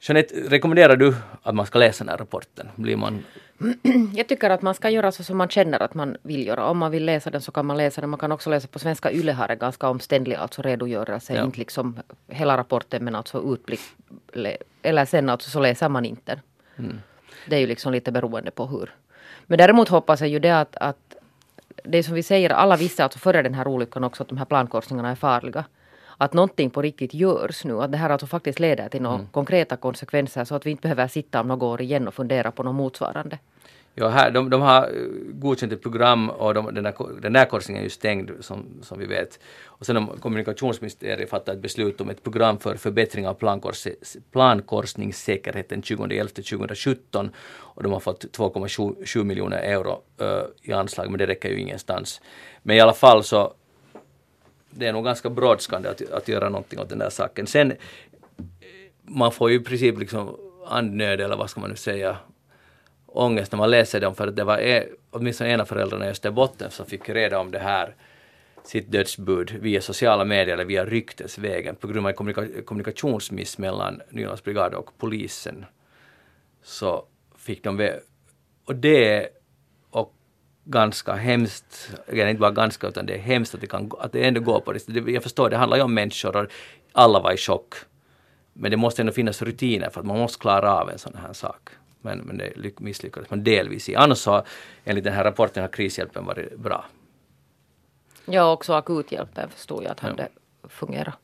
[0.00, 2.68] Jeanette, rekommenderar du att man ska läsa den här rapporten?
[2.76, 3.24] Blir man...
[4.14, 6.64] Jag tycker att man ska göra så som man känner att man vill göra.
[6.66, 8.10] Om man vill läsa den så kan man läsa den.
[8.10, 9.12] Man kan också läsa på svenska.
[9.12, 11.34] Yle har en ganska omständlig alltså redogörelse.
[11.34, 11.44] Ja.
[11.44, 13.80] Inte liksom hela rapporten men alltså utblick.
[14.32, 16.40] le- Eller sen alltså så läser man inte.
[17.46, 18.94] Det är ju liksom lite beroende på hur.
[19.46, 21.14] Men däremot hoppas jag ju det att, att
[21.84, 24.44] det som vi säger, alla visste alltså före den här olyckan också att de här
[24.44, 25.64] plankorsningarna är farliga.
[26.20, 29.76] Att någonting på riktigt görs nu, att det här alltså faktiskt leder till några konkreta
[29.76, 32.74] konsekvenser så att vi inte behöver sitta om några år igen och fundera på något
[32.74, 33.38] motsvarande.
[34.00, 34.88] Ja, här, de, de har eh,
[35.32, 38.98] godkänt ett program och de, den, där, den där korsningen är ju stängd som, som
[38.98, 39.38] vi vet.
[39.64, 43.86] Och sen har kommunikationsministeriet fattat ett beslut om ett program för förbättring av plankors,
[44.32, 51.48] plankorsningssäkerheten 2011-2017 och de har fått 2,7 miljoner euro eh, i anslag men det räcker
[51.48, 52.20] ju ingenstans.
[52.62, 53.52] Men i alla fall så
[54.78, 57.46] det är nog ganska brådskande att, att göra någonting åt den där saken.
[57.46, 57.72] Sen,
[59.02, 60.36] man får ju i princip liksom
[60.66, 62.16] andnöd eller vad ska man nu säga,
[63.06, 66.10] ångest när man läser dem för att det var e, åtminstone en av föräldrarna i
[66.10, 67.94] Österbotten som fick reda om det här
[68.64, 74.78] sitt dödsbud via sociala medier eller via ryktesvägen på grund av kommunika- kommunikationsmiss mellan Nylandsbrigaden
[74.78, 75.66] och polisen.
[76.62, 77.04] Så
[77.36, 77.90] fick de
[78.64, 79.28] och det är
[80.70, 84.24] ganska hemskt, eller inte bara ganska utan det är hemskt att det, kan, att det
[84.24, 85.08] ändå går på det sättet.
[85.08, 86.46] Jag förstår, det handlar ju om människor och
[86.92, 87.74] alla var i chock.
[88.52, 91.32] Men det måste ändå finnas rutiner för att man måste klara av en sån här
[91.32, 91.68] sak.
[92.00, 93.96] Men, men det lyck- misslyckades man delvis i.
[93.96, 94.44] Annars så,
[94.84, 96.84] enligt den här rapporten har krishjälpen varit bra.
[98.24, 100.28] Ja, också akuthjälpen förstod jag att hade
[100.68, 101.14] fungerat.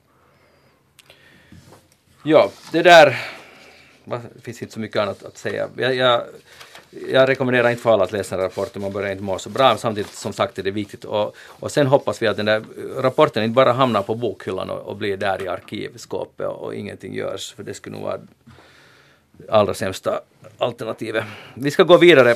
[2.25, 3.21] Ja, det där
[4.05, 5.69] det finns inte så mycket annat att säga.
[5.77, 6.23] Jag, jag,
[7.09, 9.51] jag rekommenderar inte för alla att läsa den här rapporten, man börjar inte må så
[9.51, 9.77] bra.
[9.77, 11.05] Samtidigt som sagt är det viktigt.
[11.05, 12.63] Och, och sen hoppas vi att den där
[12.97, 17.15] rapporten inte bara hamnar på bokhyllan och, och blir där i arkivskåpet och, och ingenting
[17.15, 17.55] görs.
[17.55, 18.21] För det skulle nog vara
[19.49, 20.21] allra sämsta
[20.59, 21.25] alternativet.
[21.55, 22.35] Vi ska gå vidare.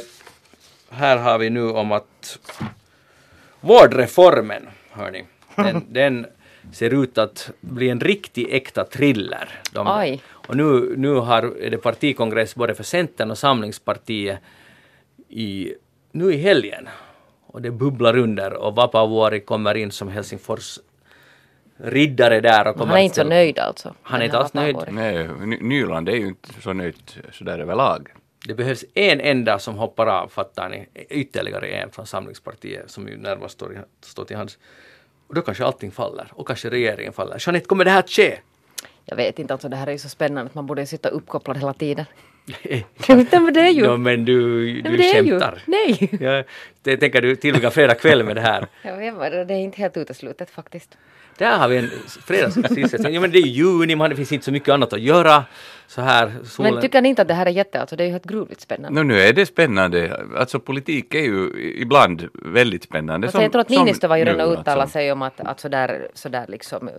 [0.90, 2.38] Här har vi nu om att
[3.60, 5.24] vårdreformen, hörni,
[5.56, 6.26] den, den
[6.72, 9.60] ser ut att bli en riktig äkta thriller.
[9.72, 9.86] De.
[10.48, 14.38] Och nu, nu har, är det partikongress både för Centern och Samlingspartiet
[15.28, 15.74] i,
[16.12, 16.88] nu i helgen.
[17.46, 20.78] Och det bubblar under och Vapavuori kommer in som Helsingfors
[21.76, 22.68] riddare där.
[22.68, 23.94] Och kommer han är inte så nöjd alltså.
[24.02, 24.76] Han är inte alls nöjd.
[24.90, 26.96] Nej, Ny- Nyland är ju inte så nöjd
[27.32, 28.08] sådär överlag.
[28.46, 30.88] Det behövs en enda som hoppar av, fattar ni?
[31.10, 34.58] Ytterligare en från Samlingspartiet som ju närmast står, i, står till hands.
[35.26, 37.36] Och då kanske allting faller och kanske regeringen faller.
[37.46, 38.38] Jeanette, kommer det här att ske?
[39.08, 41.56] Jag vet inte, alltså det här är ju så spännande att man borde sitta uppkopplad
[41.56, 42.04] hela tiden.
[43.08, 43.82] Nej, men det är ju...
[43.86, 45.30] No, men du, Nej, du men det ju...
[45.30, 45.62] skämtar.
[45.66, 46.10] Nej.
[46.20, 46.42] Ja,
[46.82, 48.66] det tänker du tillbringa fredag kväll med det här.
[48.82, 50.98] Jag vad, det är inte helt uteslutet faktiskt.
[51.38, 51.90] Där har vi en
[52.26, 53.14] fredagssysselsättning.
[53.14, 55.44] Ja men det är juni, man, det finns inte så mycket annat att göra.
[55.88, 56.74] Så här, solen...
[56.74, 58.60] Men tycker ni inte att det här är jätte, alltså det är ju helt gruvligt
[58.60, 59.00] spännande.
[59.00, 60.26] Nå, nu är det spännande.
[60.36, 63.26] Alltså politik är ju ibland väldigt spännande.
[63.26, 64.92] Alltså, jag tror att Niinistö var ju redan uttalat alltså.
[64.92, 66.94] sig om att, att sådär, sådär liksom eh,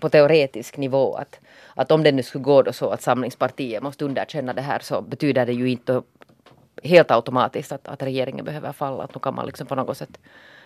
[0.00, 1.40] på teoretisk nivå att,
[1.74, 5.00] att om det nu skulle gå då så att Samlingspartiet måste underkänna det här så
[5.00, 6.02] betyder det ju inte
[6.82, 9.04] helt automatiskt att, att regeringen behöver falla.
[9.04, 10.18] Att nu kan man liksom på något sätt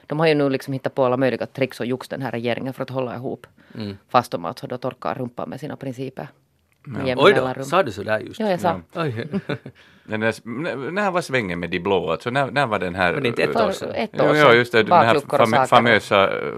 [0.06, 2.74] de har ju nu liksom hittat på alla möjliga tricks och jox den här regeringen
[2.74, 3.46] för att hålla ihop.
[3.74, 3.96] Mm.
[4.08, 6.28] Fast de alltså då torkar rumpan med sina principer.
[6.86, 8.40] Jämna Oj då, sa du så där just?
[8.40, 8.80] Ja, jag sa.
[10.04, 12.10] Den där, när, när var svängen med de blå?
[12.10, 13.12] Alltså, när, när var den här...
[13.20, 13.90] Det inte ett För år sedan.
[13.94, 14.36] ett år Ja, sedan.
[14.46, 14.82] ja, just det.
[14.82, 16.52] Den här fam- famösa uh,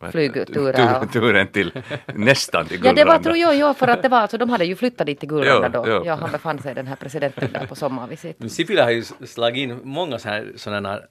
[0.00, 1.72] och- Tu- turen till
[2.14, 3.04] nästan till Ja Gullranda.
[3.04, 5.20] det var tror jag, ja, för att det var alltså, de hade ju flyttat dit
[5.20, 5.84] till Gullranda då.
[5.86, 6.02] jo.
[6.04, 8.52] Ja, han befann sig den här presidenten där på sommarvisit.
[8.52, 11.04] Sipilä har ju slagit in många sådana här, sådana här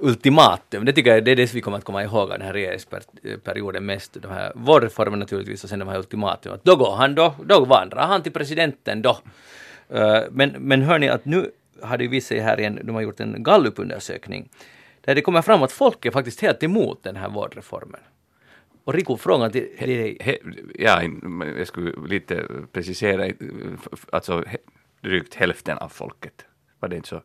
[0.00, 0.84] ultimatum.
[0.84, 3.86] Det tycker jag det är det vi kommer att komma ihåg av den här regeringsperioden
[3.86, 4.16] mest.
[4.22, 6.52] De här vårdreformen naturligtvis och sen de här ultimatum.
[6.52, 9.18] Att Då går han då, då vandrar han till presidenten då.
[9.88, 11.50] Eh, men, men hör ni att nu
[11.82, 14.48] har det visat sig här igen, de har gjort en gallupundersökning
[15.00, 18.00] där det kommer fram att folk är faktiskt helt emot den här vårdreformen.
[18.84, 20.16] Och Riku, frågan till dig.
[20.20, 20.38] He,
[20.74, 21.02] ja,
[21.58, 23.34] jag skulle lite precisera, eh,
[24.12, 24.44] alltså
[25.00, 26.44] drygt hälften av folket.
[26.80, 27.22] Var det inte så?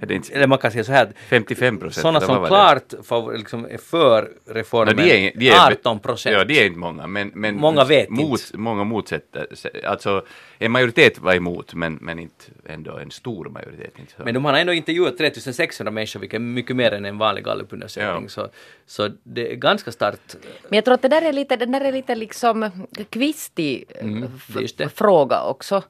[0.00, 2.02] Är det inte eller man kan säga så här, 55 procent?
[2.02, 6.36] sådana som klart favor, liksom är för reformen, No, de är, de är, 18 procent.
[6.36, 8.58] Ja, det är inte många, men, men Många vet mot, inte.
[8.58, 9.46] Många motsätter.
[9.84, 10.24] Alltså,
[10.58, 13.98] en majoritet var emot, men, men inte ändå en stor majoritet.
[13.98, 14.22] Inte så.
[14.24, 18.22] Men de har ändå intervjuat 3600 människor, vilket är mycket mer än en vanlig gallupundersökning.
[18.22, 18.28] Ja.
[18.28, 18.48] Så,
[18.86, 20.36] så det är ganska starkt.
[20.68, 22.70] Men jag tror att det där är lite, den där är lite liksom
[23.10, 24.88] kvistig Mm, det det.
[24.88, 25.82] fråga också.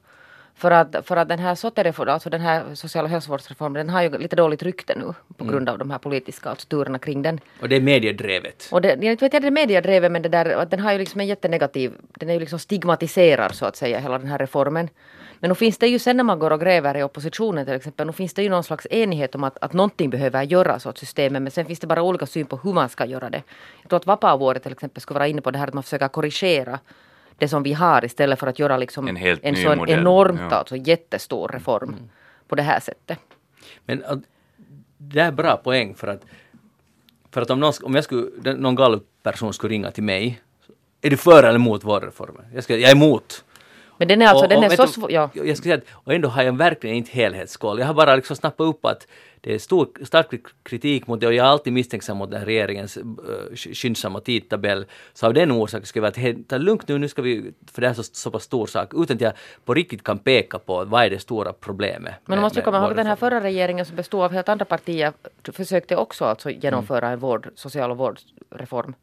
[0.57, 4.01] För att, för att den här SOTE-reformen, alltså den här social och hälsovårdsreformen, den har
[4.01, 5.53] ju lite dåligt rykte nu på Mm.
[5.53, 7.39] grund av de här politiska alltså, turerna kring den.
[7.61, 8.69] Och det är mediedrevet.
[8.71, 11.21] Och det, jag vet inte, det är mediedrevet men det där, den har ju liksom
[11.21, 14.89] en jättenegativ, den är ju liksom stigmatiserar så att säga hela den här reformen.
[15.39, 18.07] Men nu finns det ju sen när man går och gräver i oppositionen till exempel,
[18.07, 21.41] nu finns det ju någon slags enighet om att, att någonting behöver göras åt systemet
[21.41, 23.43] men sen finns det bara olika syn på hur man ska göra det.
[23.81, 26.07] Jag tror att Vapaavuori till exempel skulle vara inne på det här att man försöker
[26.07, 26.79] korrigera
[27.37, 30.41] det som vi har istället för att göra liksom En helt ny sån modell, enormt,
[30.49, 30.55] ja.
[30.55, 31.95] alltså jättestor reform
[32.47, 33.19] på det här sättet.
[33.85, 34.19] Men att,
[34.97, 36.21] det är bra poäng för att,
[37.31, 40.41] för att om, någon, om jag skulle, någon gallup-person skulle ringa till mig,
[41.01, 42.41] är du för eller emot vår reform?
[42.53, 43.43] Jag, ska, jag är emot.
[43.97, 45.29] Men den är alltså, Och- den är så svår, ja.
[45.33, 47.79] Jag skulle säga att, och ändå har jag verkligen inte helhetskoll.
[47.79, 49.07] Jag har bara liksom snappat upp att
[49.41, 50.27] det är stor, stark
[50.63, 53.03] kritik mot det och jag är alltid misstänksam mot den här regeringens uh,
[53.55, 54.85] skyndsamma tidtabell.
[55.13, 57.81] Så av den orsaken skulle jag vara att ta lugnt nu, nu ska vi, för
[57.81, 59.33] det här är så, så pass stor sak, utan att jag
[59.65, 62.13] på riktigt kan peka på vad är det stora problemet.
[62.25, 64.49] Men man måste ju komma ihåg att den här förra regeringen som bestod av helt
[64.49, 65.13] andra partier
[65.53, 68.93] försökte också alltså genomföra en vård, social och vårdreform.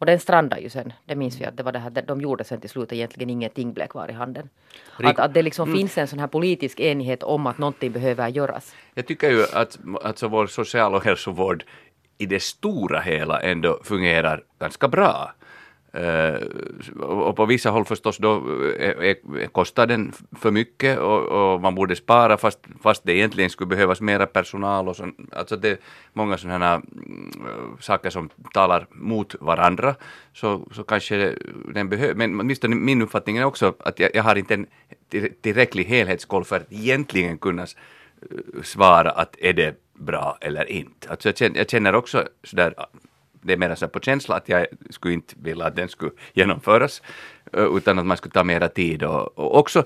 [0.00, 0.92] Och den strandade ju sen.
[1.04, 3.72] Det minns vi att det var det här, de gjorde sen till slut egentligen ingenting
[3.72, 4.48] blev kvar i handen.
[4.96, 8.74] Att, att det liksom finns en sån här politisk enighet om att någonting behöver göras.
[8.94, 11.64] Jag tycker ju att alltså vår social och hälsovård
[12.18, 15.32] i det stora hela ändå fungerar ganska bra.
[15.92, 16.42] Eh,
[17.00, 18.48] och på vissa håll förstås då
[18.78, 23.50] är, är, kostar den för mycket och, och man borde spara fast, fast det egentligen
[23.50, 25.78] skulle behövas mera personal och så, alltså det är
[26.12, 29.94] många sådana mm, saker som talar mot varandra
[30.34, 31.34] så, så kanske
[31.74, 32.16] den behövs.
[32.16, 34.66] Men åtminstone min uppfattning är också att jag, jag har inte en
[35.42, 37.66] tillräcklig helhetskoll för att egentligen kunna
[38.62, 41.08] svara att är det bra eller inte.
[41.08, 42.74] Alltså jag, känner, jag känner också sådär,
[43.42, 47.02] det är mer så på känsla att jag skulle inte vilja att den skulle genomföras,
[47.52, 49.84] eh, utan att man skulle ta mera tid och, och också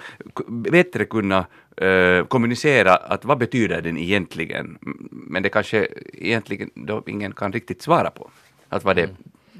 [0.48, 4.78] bättre kunna eh, kommunicera att vad betyder den egentligen?
[5.10, 8.30] Men det kanske egentligen då ingen kan riktigt svara på.
[8.68, 9.10] Att vad det,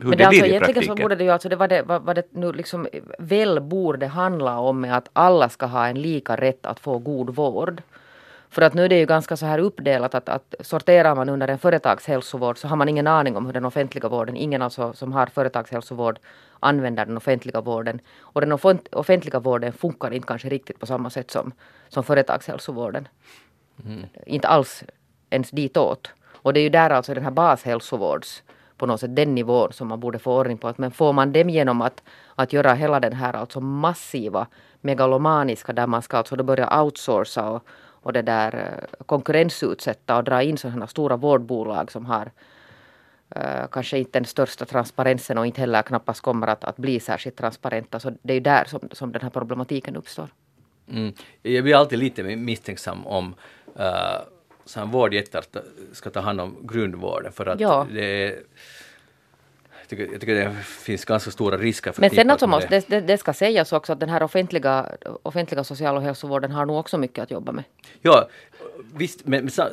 [0.00, 2.02] hur Men det, det alltså egentligen så borde det ju alltså, det var det, vad,
[2.02, 6.36] vad det nu liksom väl borde handla om är att alla ska ha en lika
[6.36, 7.82] rätt att få god vård.
[8.54, 11.48] För att nu är det ju ganska så här uppdelat att, att sorterar man under
[11.48, 15.12] en företagshälsovård så har man ingen aning om hur den offentliga vården, ingen alltså som
[15.12, 16.18] har företagshälsovård
[16.60, 18.00] använder den offentliga vården.
[18.20, 21.52] Och den offent- offentliga vården funkar inte kanske riktigt på samma sätt som,
[21.88, 23.08] som företagshälsovården.
[24.26, 24.84] Inte alls
[25.30, 26.10] ens ditåt.
[26.32, 28.42] Och det är ju där alltså den här bashälsovårds
[28.76, 30.74] på något sätt den nivån som man borde få ordning på.
[30.76, 32.02] Men får man dem genom att,
[32.34, 34.46] att göra hela den här alltså massiva
[34.80, 37.62] megalomaniska där man ska alltså då börja outsourca och,
[38.04, 42.30] och det där eh, konkurrensutsätta och dra in sådana stora vårdbolag som har
[43.30, 47.36] eh, kanske inte den största transparensen och inte heller knappast kommer att, att bli särskilt
[47.36, 48.00] transparenta.
[48.00, 50.28] Så det är ju där som, som den här problematiken uppstår.
[50.90, 51.12] Mm.
[51.42, 53.34] Jag blir alltid lite misstänksam om
[54.76, 55.60] uh, vårdjättar ta-
[55.92, 57.86] ska ta hand om grundvården för att Ja.
[57.92, 58.42] det är
[59.88, 63.18] tycker, jag tycker det finns ganska stora risker Men sen alltså måste, det, det, det
[63.18, 64.88] ska sägas också att den här offentliga,
[65.22, 67.64] offentliga social och hälsovården har nog också mycket att jobba med.
[68.02, 68.28] Ja,
[68.94, 69.70] visst, men, men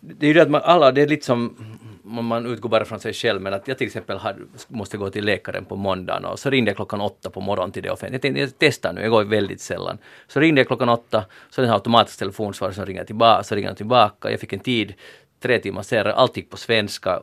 [0.00, 1.56] det är ju det att man, alla, det är lite som,
[2.04, 4.36] om man utgår bara från sig själv, men att jag till exempel har,
[4.68, 7.82] måste gå till läkaren på måndagen och så ringde jag klockan åtta på morgonen till
[7.82, 8.14] det offentliga.
[8.14, 9.98] Jag tänkte, jag testar nu, jag går väldigt sällan.
[10.28, 13.74] Så ringde jag klockan åtta, så den har automatisk telefonsvarare som ringer tillbaka, så ringer
[13.74, 14.94] tillbaka, jag fick en tid,
[15.40, 17.20] tre timmar senare, allt gick på svenska,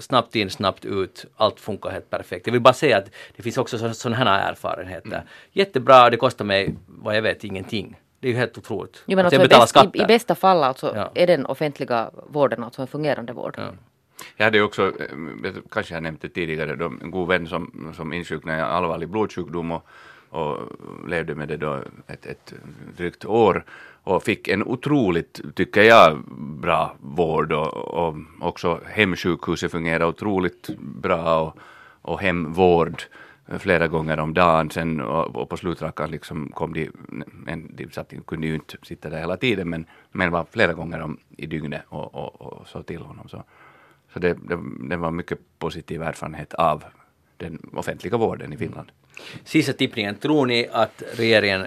[0.00, 2.46] snabbt in, snabbt ut, allt funkar helt perfekt.
[2.46, 5.24] Jag vill bara säga att det finns också sådana här erfarenheter.
[5.52, 8.00] Jättebra, det kostar mig, vad jag vet, ingenting.
[8.20, 9.02] Det är ju helt otroligt.
[9.06, 9.98] Jo, men alltså jag i, betalar bäst, skatter.
[10.00, 11.10] i, I bästa fall alltså Ja.
[11.14, 13.54] är den offentliga vården alltså en fungerande vård.
[13.58, 13.70] Ja.
[14.36, 18.12] Jag hade också, eh, kanske jag nämnt det tidigare, då, en god vän som, som
[18.12, 19.86] insjuknade i allvarlig blodsjukdom och,
[20.30, 20.58] och
[21.08, 22.54] levde med det då ett, ett
[22.96, 23.64] drygt år
[24.08, 26.22] och fick en otroligt, tycker jag,
[26.60, 31.58] bra vård och, och också hemsjukhuset fungerade otroligt bra och,
[32.02, 33.02] och hemvård
[33.58, 36.90] flera gånger om dagen sen och, och på slutrakan liksom kom de,
[37.46, 41.00] en, de satt, kunde ju inte sitta där hela tiden men, men var flera gånger
[41.00, 43.28] om i dygnet och, och, och så till honom.
[43.28, 43.44] Så.
[44.12, 46.84] Så det, det, det var mycket positiv erfarenhet av
[47.36, 48.90] den offentliga vården i Finland.
[48.90, 49.44] Mm.
[49.44, 51.66] Sista tippningen, tror ni att regeringen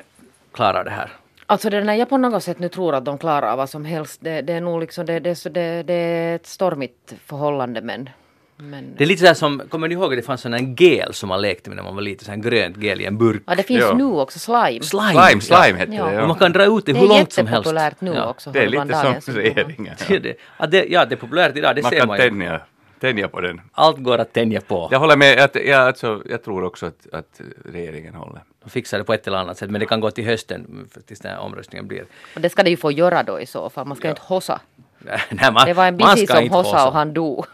[0.52, 1.12] klarar det här?
[1.52, 4.20] Alltså det när jag på något sätt nu tror att de klarar vad som helst,
[4.24, 8.10] det, det är nog liksom, det, det, det, det är ett stormigt förhållande men,
[8.58, 11.14] men Det är lite sådär som, kommer ni ihåg att det fanns sån här gel
[11.14, 13.42] som man lekte med när man var liten, sån här grönt gel i en burk.
[13.48, 13.94] Ja, det finns Ja.
[13.94, 14.82] nu också slime.
[14.84, 15.12] Slime!
[15.12, 16.06] Slime, slime hette Ja.
[16.06, 16.16] det.
[16.16, 16.28] Och Ja.
[16.28, 17.68] man kan dra ut det Det hur är långt som helst.
[17.72, 18.26] jättepopulärt nu Ja.
[18.26, 18.52] också.
[18.52, 19.96] Det är man lite som regeringen.
[20.08, 20.36] Det är det.
[20.60, 22.24] Ja, det, ja, det är populärt idag, det Man ser kan man ju.
[22.24, 22.62] tänja,
[23.02, 23.62] tänja på den.
[23.72, 24.88] Allt går att tänja på.
[24.92, 28.42] Jag håller med, att, jag, alltså, jag tror också att, att regeringen håller.
[28.64, 31.02] De fixar det på ett eller annat sätt, men det kan gå till hösten för
[31.02, 32.06] tills den här omröstningen blir.
[32.36, 33.88] Och det ska det ju få göra då i så fall.
[33.88, 34.62] Man ska ju inte hossa.
[35.30, 36.88] Nej, man, Det var en ska som hossa.
[36.88, 37.46] och han dog.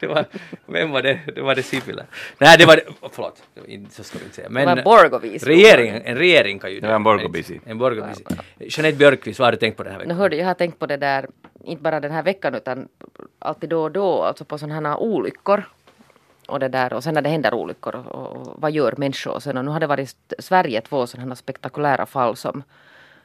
[0.00, 0.24] det var,
[0.66, 1.20] vem var det?
[1.34, 2.04] Det var det Sipilä.
[2.38, 4.48] Nej, det var det, förlåt, det så ska vi inte säga.
[4.50, 5.42] Men var Borgovis.
[5.42, 7.54] regeringen, en regering kan ju Det var en Borgovisi.
[7.54, 8.24] inte- En Borgovisi.
[8.58, 10.16] Jeanette Björkqvist, vad har du tänkt på den här veckan?
[10.16, 11.26] hörde, jag har tänkt på det där,
[11.66, 12.88] inte bara den här veckan utan
[13.38, 15.64] alltid då och då, alltså på sådana här olyckor.
[16.48, 19.34] Och det där, och sen när det händer olyckor, och, och, vad gör människor?
[19.34, 22.62] Och sen, och nu har det varit i Sverige två sådana här spektakulära fall som,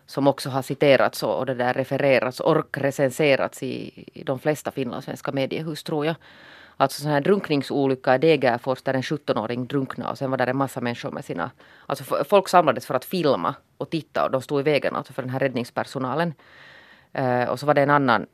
[0.05, 4.71] som också har citerats och, och det där refererats och recenserats i, i de flesta
[4.71, 6.15] finlandssvenska mediehus tror jag.
[6.77, 10.57] Alltså sån här drunkningsolycka i Degerfors där en 17-åring drunknade och sen var där en
[10.57, 11.51] massa människor med sina...
[11.85, 15.21] Alltså folk samlades för att filma och titta och de stod i vägen alltså för
[15.21, 16.33] den här räddningspersonalen.
[17.13, 18.25] Eh, och så var det en annan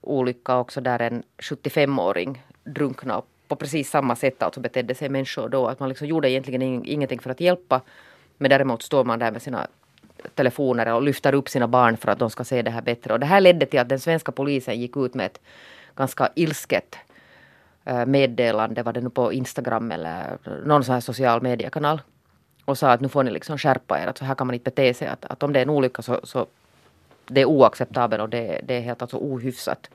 [0.00, 5.66] olycka också där en 75-åring drunknade på precis samma sätt alltså betedde sig människor då.
[5.66, 7.80] Att man liksom gjorde egentligen ingenting för att hjälpa.
[8.38, 9.66] Men däremot står man där med sina
[10.34, 13.12] telefoner och lyfter upp sina barn för att de ska se det här bättre.
[13.12, 15.40] Och det här ledde till att den svenska polisen gick ut med ett
[15.96, 16.96] ganska ilsket
[17.84, 22.00] eh, meddelande, var det nu på Instagram eller någon sån här social mediekanal.
[22.64, 24.70] Och sa att nu får ni liksom skärpa er, att så här kan man inte
[24.70, 25.08] bete sig.
[25.08, 26.46] Att, att om det är en olycka så, så
[27.26, 29.90] det är oacceptabelt och det, det är helt alltså ohyfsat.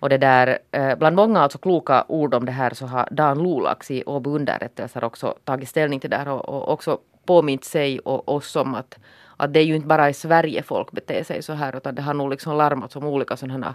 [0.00, 3.42] Och det där, eh, bland många alltså kloka ord om det här så har Dan
[3.42, 7.98] Lulax i Åbo underrättelser också tagit ställning till det här och, och också påmint sig
[7.98, 8.98] och oss om att,
[9.36, 12.02] att det är ju inte bara i Sverige folk beter sig så här utan det
[12.02, 13.74] har nog liksom larmats om olika sådana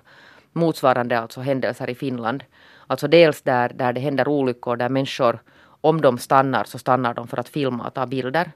[0.54, 2.44] motsvarande alltså händelser i Finland.
[2.88, 5.39] Alltså dels där, där det händer olyckor där människor
[5.82, 8.52] om de stannar så stannar de för att filma och ta bilder.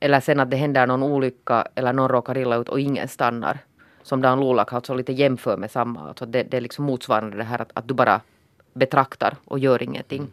[0.00, 3.58] Eller sen att det händer någon olycka eller någon råkar illa ut och ingen stannar.
[4.02, 6.08] Som Dan Lulak alltså lite jämför med samma.
[6.08, 8.20] Alltså det, det är liksom motsvarande det här att, att du bara
[8.72, 10.26] betraktar och gör ingenting.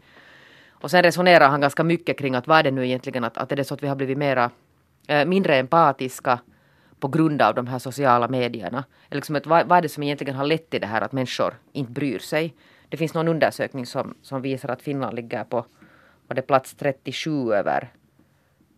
[0.69, 3.51] Och sen resonerar han ganska mycket kring att vad är det nu egentligen att, att
[3.51, 4.51] är det så att vi har blivit mera,
[5.07, 6.39] eh, mindre empatiska
[6.99, 8.83] på grund av de här sociala medierna.
[9.09, 11.11] Eller liksom att vad, vad är det som egentligen har lett till det här att
[11.11, 12.53] människor inte bryr sig.
[12.89, 15.65] Det finns någon undersökning som, som visar att Finland ligger på
[16.27, 17.89] var det plats 37 över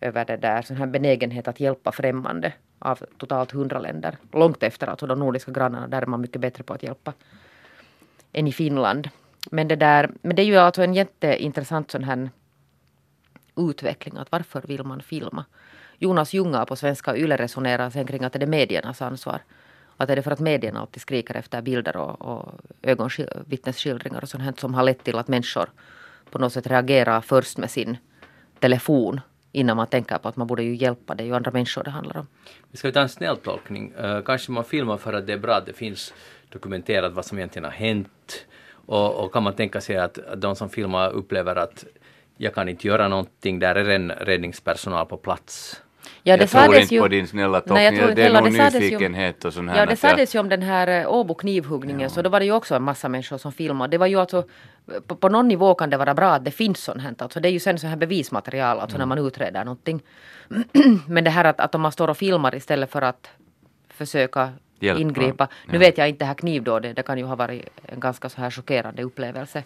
[0.02, 4.18] över det där, sån här benägenhet att hjälpa främmande av totalt 100 länder.
[4.32, 7.14] Långt efter alltså de nordiska grannarna, där är man mycket bättre på att hjälpa
[8.34, 9.10] än i Finland.
[9.52, 12.30] Men det, där, men det är ju alltså en jätteintressant sån här
[13.56, 15.46] utveckling, att varför vill man filma?
[16.00, 19.40] Jonas Junga på Svenska Yle resonerar sen kring att det är mediernas ansvar.
[19.98, 24.44] Att är det för att medierna alltid skriker efter bilder och, och ögonvittnesskildringar och sånt
[24.44, 25.70] här som har lett till att människor
[26.32, 27.98] på något sätt reagerar först med sin
[28.60, 29.22] telefon
[29.58, 31.16] innan man tänker på att man borde ju hjälpa.
[31.16, 32.28] Det är ju andra människor det handlar om.
[32.72, 33.94] Vi ska ta en snäll tolkning.
[33.94, 36.14] Uh, kanske man filmar för att det är bra att det finns
[36.50, 38.46] dokumenterat vad som egentligen har hänt.
[38.88, 41.86] Och, och kan man tänka sig att, att de som filmar upplever att
[42.38, 45.82] jag kan inte göra någonting, där är en räddningspersonal på plats.
[46.28, 47.98] Ja, det jag tror sades inte ju- på din snälla Nej, jag tolkning.
[48.00, 49.76] tror inte det är nog sades ju- nyfikenhet och sån här.
[49.78, 52.40] Ja, det att jag- sades ju om den här eh, Åbo knivhuggningen så då var
[52.40, 53.92] det ju också en massa människor som filmade.
[53.92, 54.44] Det var ju alltså,
[55.08, 57.16] på, på någon nivå kan det vara bra att det finns sånt här.
[57.18, 60.02] Alltså det är ju sen så här bevismaterial alltså när man utreder någonting.
[61.08, 63.30] Men det här att, att om man står och filmar istället för att
[63.90, 65.02] försöka Hjälpa.
[65.02, 65.48] ingripa.
[65.68, 65.80] Nu Ja.
[65.80, 68.52] vet jag inte det här knivdådet, det kan ju ha varit en ganska så här
[68.52, 69.64] chockerande upplevelse.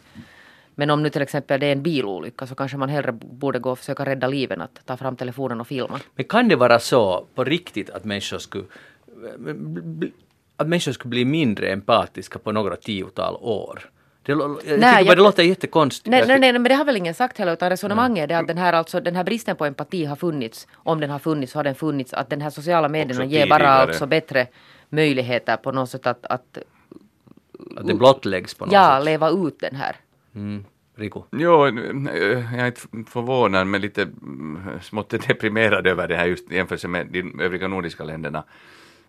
[0.81, 3.71] Men om nu till exempel det är en bilolycka så kanske man hellre borde gå
[3.71, 5.99] och försöka rädda liven att ta fram telefonen och filma.
[6.15, 8.63] Men kan det vara så på riktigt att människor skulle
[10.57, 13.89] att människor skulle bli mindre empatiska på några tiotal år?
[14.23, 16.07] Det, jag Nej, tycker bara jag- det låter jättekonstigt.
[16.09, 18.37] Nej, Jag nej, nej, men det har väl ingen sagt heller utan resonemanget är det
[18.37, 20.67] att den här, alltså, den här bristen på empati har funnits.
[20.73, 22.13] Om den har funnits så har den funnits.
[22.13, 24.47] Att den här sociala medierna ger bara alltså bättre
[24.89, 26.57] möjligheter på något sätt att, att
[27.77, 29.05] Att det blottläggs på något ja, sätt.
[29.05, 29.95] leva ut den här.
[30.35, 30.65] Mm.
[31.01, 31.21] Riku?
[31.31, 31.73] Jo, äh,
[32.57, 36.87] jag är inte förvånad men lite mm, smått deprimerad över det här just i jämförelse
[36.87, 38.43] med de övriga nordiska länderna.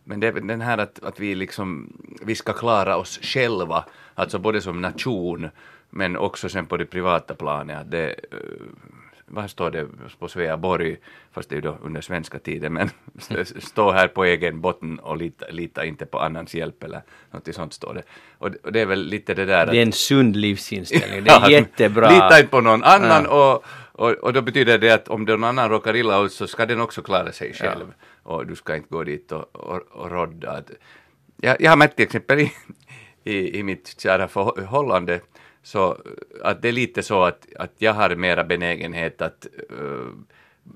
[0.04, 4.60] Men det den här att, att vi liksom, vi ska klara oss själva, alltså både
[4.60, 5.48] som nation
[5.90, 7.90] men också sen på det privata planet.
[7.90, 8.38] Det, äh,
[9.32, 9.86] vad står det
[10.18, 10.96] på Sveaborg,
[11.32, 12.90] fast det är ju då under svenska tiden, men
[13.58, 17.72] stå här på egen botten och lita, lita inte på annans hjälp eller något sånt
[17.72, 18.02] står det.
[18.38, 21.24] Och, och det är väl lite det där Det är en sund livsinställning.
[21.24, 22.10] Det är Ja, jättebra.
[22.10, 25.70] Lita inte på någon annan och, och, och då betyder det att om någon annan
[25.70, 27.92] råkar illa ut så ska den också klara sig själv.
[28.22, 30.62] Och du ska inte gå dit och, och, och rodda.
[31.36, 32.52] Jag, jag har märkt till exempel i,
[33.24, 35.20] i, i mitt kära förhållande
[35.62, 35.98] så
[36.42, 39.46] att det är lite så att, att jag har mera benägenhet att
[39.80, 40.08] uh,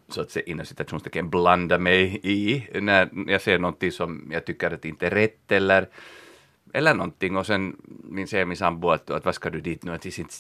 [0.09, 4.71] så att säga inom citationstecken blanda mig i när jag ser någonting som jag tycker
[4.71, 5.89] att inte är rätt eller
[6.73, 9.93] eller någonting och sen min säger min sambo att, att vad ska du dit nu,
[9.93, 10.35] att inte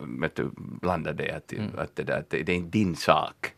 [0.00, 1.70] vet du, blanda dig, att, Mm.
[1.78, 3.52] att, det, där, att det, det är inte din sak.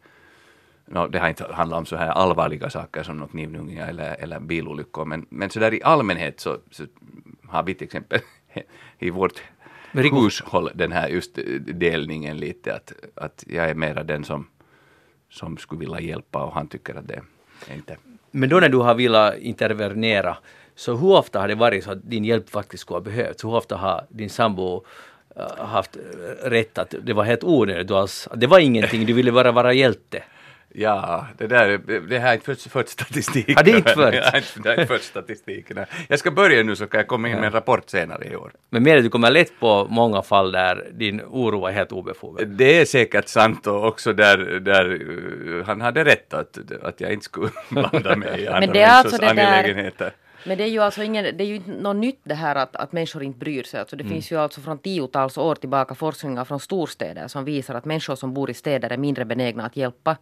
[0.87, 4.41] No, det har inte handlat om så här allvarliga saker som något knivnunga eller, eller
[4.41, 6.87] bilolyckor, men, men så där i allmänhet så, så
[7.49, 8.21] har vi till exempel
[8.99, 9.43] i vårt
[9.93, 14.47] Hushåll den här just delningen lite, att, att jag är mera den som,
[15.31, 17.21] som skulle vilja hjälpa och han tycker att det
[17.69, 17.97] är inte
[18.31, 20.37] Men då när du har velat intervenera,
[20.75, 23.45] så hur ofta har det varit så att din hjälp faktiskt skulle ha behövts?
[23.45, 24.85] Hur ofta har din sambo
[25.37, 25.97] äh, haft
[26.43, 27.91] rätt att det var helt onödigt?
[27.91, 30.23] Har- Det var ingenting, du ville bara vara hjälte.
[30.75, 34.05] Ja, det där det har jag inte fört, fört statistik Har det inte över.
[34.05, 34.15] fört?
[34.25, 35.67] Jag har inte, jag har inte fört statistik.
[35.75, 35.87] nej.
[36.09, 38.53] Jag ska börja nu så kan jag komma in med en rapport senare i år.
[38.71, 42.49] Men mer att du kommer lätt på många fall där din oro är helt obefogad.
[42.49, 47.13] Det är säkert sant och också där, där uh, han hade rätt att, att jag
[47.13, 50.13] inte skulle blanda mig i andra det är alltså människors det där- angelägenheter.
[50.45, 52.77] Men det är ju alltså ingen, det är ju inte något nytt det här att,
[52.77, 53.81] att människor inte bryr sig.
[53.81, 57.85] Alltså det finns ju alltså från tiotals år tillbaka forskningar från storstäder som visar att
[57.85, 60.17] människor som bor i städer är mindre benägna att hjälpa.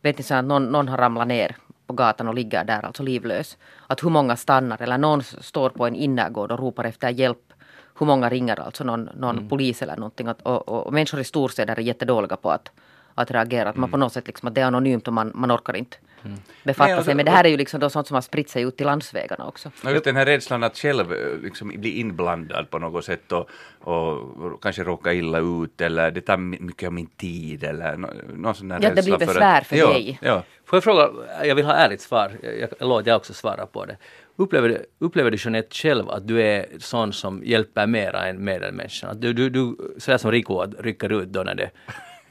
[0.00, 1.56] Vet ni så att någon, någon har ramlat ner
[1.86, 3.58] på gatan och ligger där alltså livlös.
[3.86, 7.52] Att hur många stannar eller någon står på en innergård och ropar efter hjälp.
[7.98, 10.26] Hur många ringer alltså någon, någon polis eller någonting.
[10.26, 12.70] Att, och, och, och människor i storstäder är jättedåliga på att,
[13.14, 13.68] att reagera.
[13.68, 15.96] Att man på något sätt liksom att det är anonymt och man, man orkar inte
[16.64, 17.14] befatta Nej, alltså- sig.
[17.14, 19.46] Men det här är ju liksom då sånt som har spritt sig ut till landsvägarna
[19.46, 19.70] också.
[19.86, 23.48] Just den här rädslan att själv eh, liksom bli inblandad på något sätt och,
[23.80, 28.10] och kanske råka illa ut eller det tar my- mycket av min tid eller nå-
[28.34, 30.18] någon sån där Ja, det rädsla blir för besvär att, för ja, dig.
[30.22, 30.42] Ja.
[30.64, 31.10] Får jag fråga,
[31.44, 32.30] jag vill ha ärligt svar,
[32.80, 33.96] jag, att jag också svarar på det.
[34.36, 39.10] Upplever, du- upplever du Jeanette själv att du är sån som hjälper mera än medmänniskan?
[39.10, 41.70] Att du, du, du sådär som Rico, rycker ut då när det,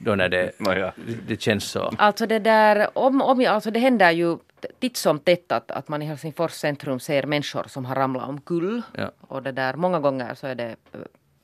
[0.03, 0.93] då när det, Nåja.
[1.27, 1.93] det känns så?
[1.97, 4.37] Alltså det där, om, om jag, alltså det händer ju
[4.79, 8.81] titt som tätt att, att man i Helsingfors centrum ser människor som har ramlat omkull.
[8.93, 9.11] Ja.
[9.21, 10.75] Och det där, många gånger så är det,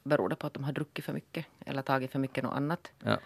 [0.03, 2.91] beror det på att de har druckit för mycket eller tagit för mycket något annat.
[3.03, 3.17] Ja.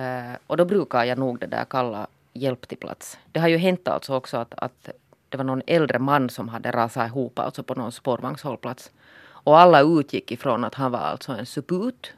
[0.00, 3.18] Eh, och då brukar jag nog det där kalla hjälp till plats.
[3.32, 4.88] Det har ju hänt alltså också att, att
[5.28, 8.90] det var någon äldre man som hade rasat ihop alltså på någon spårvagnshållplats.
[9.42, 12.12] Och alla utgick ifrån att han var alltså en suput.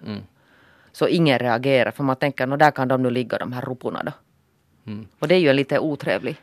[0.92, 4.02] Så ingen reagerar för man tänker, nå där kan de nu ligga de här roporna
[4.02, 4.12] då.
[5.18, 6.36] Och det är ju en lite otrevlig.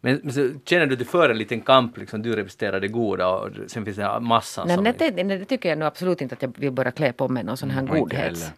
[0.00, 3.28] Men, men så känner du du för en liten kamp, liksom, du representerar det goda
[3.28, 4.84] och sen finns det massan Nej, som...
[4.84, 7.28] men det, det, det tycker jag nu absolut inte att jag vill börja klä på
[7.28, 8.52] mig någon sån här inte godhets.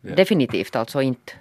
[0.00, 1.32] Definitivt alltså inte.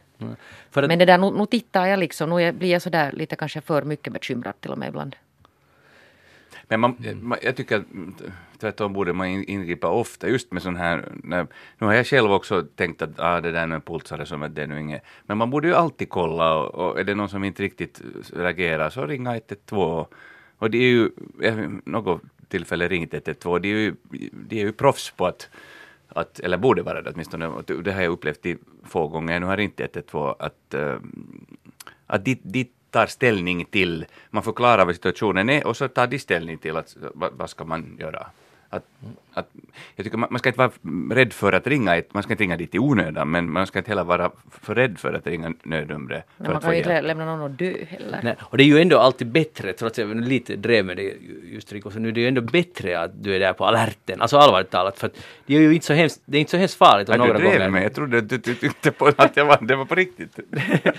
[0.71, 3.35] För att, Men det där, nu, nu tittar jag liksom, nu blir jag sådär lite
[3.35, 5.15] kanske för mycket bekymrad till och med ibland.
[6.67, 8.15] Men man, man, jag tycker att mm,
[8.59, 10.29] tvärtom borde man in- ingripa ofta.
[10.29, 11.47] Just med sån här, när,
[11.77, 14.55] nu har jag själv också tänkt att ah, det där är en pulsare som att
[14.55, 17.29] det är nu inget, men man borde ju alltid kolla och, och är det någon
[17.29, 18.01] som inte riktigt
[18.33, 20.05] reagerar så ringa 112.
[20.57, 21.09] Och det är ju,
[21.85, 23.95] något tillfälle ringt 112, det är ju,
[24.31, 25.49] de är ju proffs på att
[26.15, 29.45] att, eller borde vara det åtminstone, och det har jag upplevt i få gånger, nu
[29.45, 30.95] har jag inte 112, att, äh,
[32.07, 36.19] att de, de tar ställning till, man förklarar vad situationen är och så tar de
[36.19, 38.27] ställning till att, vad, vad ska man göra.
[38.69, 38.85] Att,
[39.33, 39.49] att,
[39.95, 40.71] jag tycker man, man ska inte vara
[41.11, 43.79] rädd för att ringa, ett, man ska inte ringa dit i onödan, men man ska
[43.79, 44.31] inte heller vara
[44.61, 46.23] för rädd för att ringa nödnumret.
[46.37, 48.19] För Men man att kan ju inte lämna någon att dö heller.
[48.23, 51.13] nej, och det är ju ändå alltid bättre, trots att jag lite drev med det
[51.43, 54.21] just Rico, så nu det är ju ändå bättre att du är där på alerten,
[54.21, 55.15] alltså allvarligt talat, för att
[55.45, 57.39] det är ju inte så hemskt, det är inte så hemskt farligt om Nej, några
[57.39, 57.69] du drev gånger.
[57.69, 60.39] med, jag trodde att du ty- tyckte på att jag var, det var på riktigt.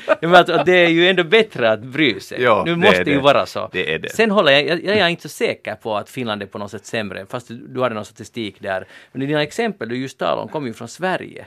[0.07, 2.43] Ja, men att, att det är ju ändå bättre att bry sig.
[2.43, 3.23] Ja, nu det måste det ju det.
[3.23, 3.69] vara så.
[3.73, 4.09] Det är det.
[4.09, 6.71] Sen håller jag, jag, jag är inte så säker på att Finland är på något
[6.71, 8.87] sätt sämre, fast du, du hade någon statistik där.
[9.13, 11.47] Men dina exempel du just talade om kommer ju från Sverige.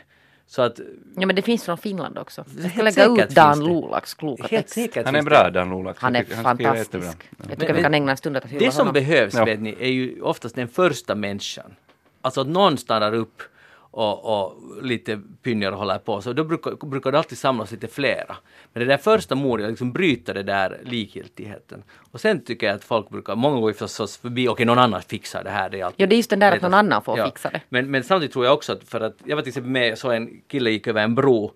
[0.49, 0.79] Så att
[1.15, 2.45] Ja men det finns från Finland också.
[2.61, 3.59] Jag ska lägga ut Dan.
[3.59, 4.73] Lolaks kloka helt text.
[4.73, 5.49] säkert Han är bra.
[5.49, 5.97] Dan Lolak.
[5.99, 6.93] Han är han fantastisk.
[6.93, 8.93] Jag Men- tycker vi men- kan ägna en stund åt att hylla Det som honom.
[8.93, 9.45] behövs, Ja.
[9.45, 11.75] vet ni, är ju oftast den första människan.
[12.21, 13.41] Alltså att någon stannar upp
[13.97, 16.21] och, och lite pynjar och håller på.
[16.21, 18.35] Så då brukar, brukar det alltid samlas lite flera.
[18.73, 21.83] Men det där första modet, att liksom bryta det där likgiltigheten.
[22.11, 25.01] Och sen tycker jag att folk brukar, många går ju förstås förbi, okej någon annan
[25.01, 25.69] fixar det här.
[25.69, 27.61] Det är alltid, Ja, det är just den där att någon annan får fixa det.
[27.69, 30.11] Men, men samtidigt tror jag också att för att, jag var till exempel med, så
[30.11, 31.51] en kille gick över en bro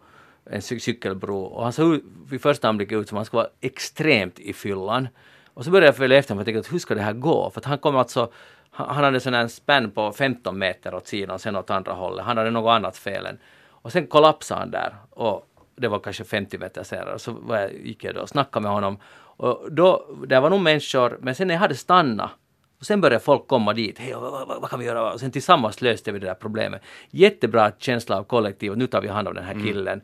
[0.45, 1.41] en cy- cykelbro.
[1.41, 5.07] Och han såg vid första anblick ut som han skulle vara extremt i fyllan.
[5.53, 7.49] Och så började jag följa efter honom och tänkte att hur ska det här gå?
[7.49, 8.31] För att han kom alltså,
[8.71, 12.25] han, hade sån här spänn på 15 meter åt sidan sen åt andra hållet.
[12.25, 13.37] Han hade något annat fel än.
[13.69, 14.95] Och sen kollapsade han där.
[15.09, 17.19] Och det var kanske 50 meter senare.
[17.19, 18.97] Så var jag, gick jag då och snackade med honom.
[19.37, 22.31] Och då, där var nog människor, men sen när jag hade stannat
[22.81, 23.99] och sen började folk komma dit.
[23.99, 25.13] Hej, vad, vad, vad kan vi göra?
[25.13, 26.81] Och sen tillsammans löste vi det där problemet.
[27.09, 30.01] Jättebra känsla av kollektiv och nu tar vi hand om den här killen.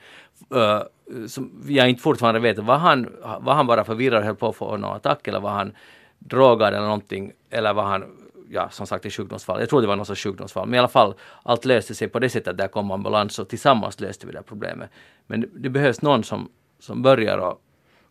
[0.55, 0.81] Uh,
[1.27, 3.09] som jag inte fortfarande vet, var han,
[3.39, 5.71] var han bara förvirrad och höll på att få någon attack eller var han
[6.19, 8.05] drogad eller någonting eller var han
[8.49, 9.59] ja, som sagt ett sjukdomsfall.
[9.59, 10.65] Jag tror det var något sorts sjukdomsfall.
[10.67, 13.99] Men i alla fall, allt löste sig på det sättet där kom ambulans och tillsammans
[13.99, 14.89] löste vi det här problemet.
[15.27, 17.61] Men det, det behövs någon som, som börjar och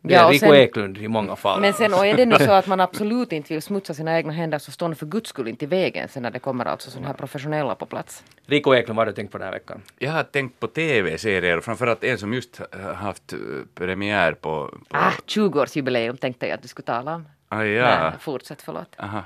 [0.03, 1.61] det är Rico Eklund i många fall.
[1.61, 4.33] Men sen och är det nu så att man absolut inte vill smutsa sina egna
[4.33, 6.91] händer så står ni för guds skull inte i vägen sen när det kommer alltså
[6.91, 8.25] sådana här professionella på plats.
[8.47, 9.83] Rico Eklund, vad har du tänkt på den här veckan?
[9.99, 12.61] Jag har tänkt på tv-serier och framförallt en som just
[12.95, 13.35] haft
[13.75, 14.75] premiär på...
[14.89, 17.29] på Ah, 20-årsjubileum tänkte jag att du skulle tala om.
[17.49, 18.01] ah, ja.
[18.01, 18.97] Nej, fortsätt, förlåt.
[18.99, 19.23] Aha.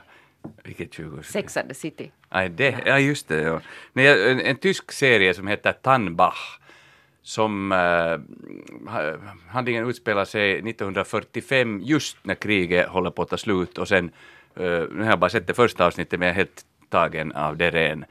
[0.64, 2.11] Vilket 20 Sex and the City.
[2.32, 3.43] Nej, det, ja just det.
[3.43, 3.61] Ja.
[3.93, 6.61] Nej, en, en tysk serie som heter Tannbach
[7.22, 8.20] som uh,
[9.49, 14.11] handlingen utspelar sig 1945 just när kriget håller på att ta slut och sen,
[14.61, 17.57] uh, nu har jag bara sett det första avsnittet men jag är helt tagen av
[17.57, 18.05] det ren.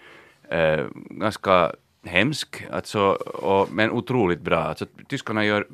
[0.53, 1.71] Uh, ganska
[2.03, 4.59] hemsk, alltså, och, men otroligt bra.
[4.59, 5.67] Alltså, tyskarna gör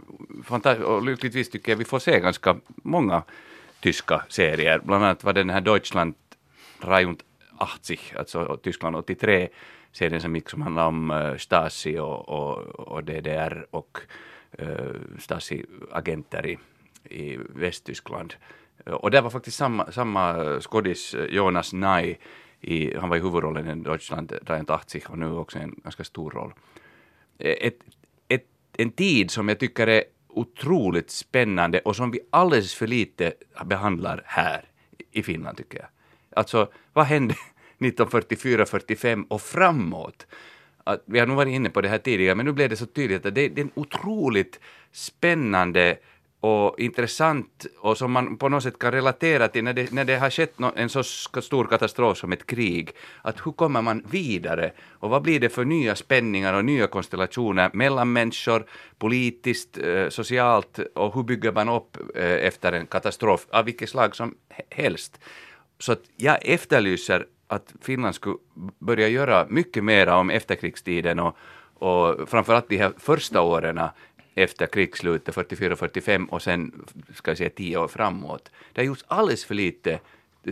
[0.43, 3.23] fantastiskt, och lyckligtvis tycker jag vi får se ganska många
[3.79, 4.81] tyska serier.
[4.83, 6.13] Bland annat var det den här Deutschland
[6.79, 7.23] Rajont
[7.59, 9.49] 80, alltså Tyskland 83,
[9.91, 13.97] serien så gick som handlar om Stasi och, och, och DDR och
[14.61, 16.57] uh, Stasi-agenter i,
[17.03, 18.33] i Västtyskland.
[18.85, 22.17] Och där var faktiskt samma, samma skådis, Jonas Nai,
[22.61, 26.31] i, han var i huvudrollen i Deutschland Rajont 80 och nu också en ganska stor
[26.31, 26.53] roll.
[27.37, 27.79] E, ett,
[28.27, 28.45] ett,
[28.77, 33.33] en tid som jag tycker är otroligt spännande och som vi alldeles för lite
[33.65, 34.65] behandlar här
[35.11, 35.87] i Finland tycker jag.
[36.35, 37.35] Alltså, vad hände
[37.79, 40.27] 1944-45 och framåt?
[40.83, 42.85] Att, vi har nog varit inne på det här tidigare, men nu blev det så
[42.85, 44.59] tydligt att det, det är en otroligt
[44.91, 45.97] spännande
[46.45, 50.15] och intressant och som man på något sätt kan relatera till när det, när det
[50.15, 51.03] har skett en så
[51.41, 52.91] stor katastrof som ett krig.
[53.21, 57.69] Att hur kommer man vidare och vad blir det för nya spänningar och nya konstellationer
[57.73, 58.65] mellan människor,
[58.97, 64.15] politiskt, eh, socialt och hur bygger man upp eh, efter en katastrof av vilket slag
[64.15, 64.35] som
[64.69, 65.19] helst.
[65.79, 68.37] Så att jag efterlyser att Finland skulle
[68.79, 71.37] börja göra mycket mera om efterkrigstiden och,
[71.73, 73.79] och framförallt de här första åren
[74.35, 78.51] efter krigsslutet, 44-45 och sen ska jag säga tio år framåt.
[78.73, 79.99] Det har gjorts alldeles för lite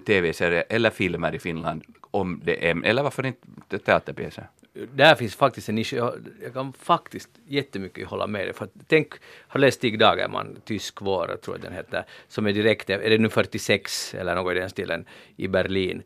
[0.05, 4.47] tv-serier eller filmer i Finland om det eller varför inte teaterpjäser?
[4.74, 6.13] Där finns faktiskt en nisch, jag,
[6.43, 8.53] jag kan faktiskt jättemycket hålla med dig.
[8.53, 9.13] För att, tänk,
[9.47, 13.17] har läst Stig Dagerman, Tysk vår, tror jag den heter, som är direkt, är det
[13.17, 15.05] nu 46 eller något i den stilen,
[15.36, 16.03] i Berlin.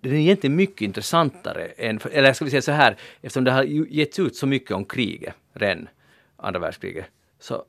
[0.00, 3.62] Den är egentligen mycket intressantare än, eller ska vi säga så här, eftersom det har
[3.64, 5.88] getts ut så mycket om kriget, redan,
[6.36, 7.06] andra världskriget,
[7.38, 7.64] så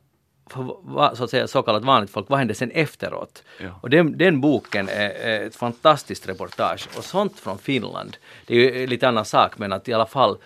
[0.49, 3.43] för så att säga så kallat vanligt folk, vad hände sen efteråt?
[3.57, 3.67] Ja.
[3.81, 8.17] Och den, den boken är, är ett fantastiskt reportage och sånt från Finland.
[8.45, 10.37] Det är ju lite annan sak men att i alla fall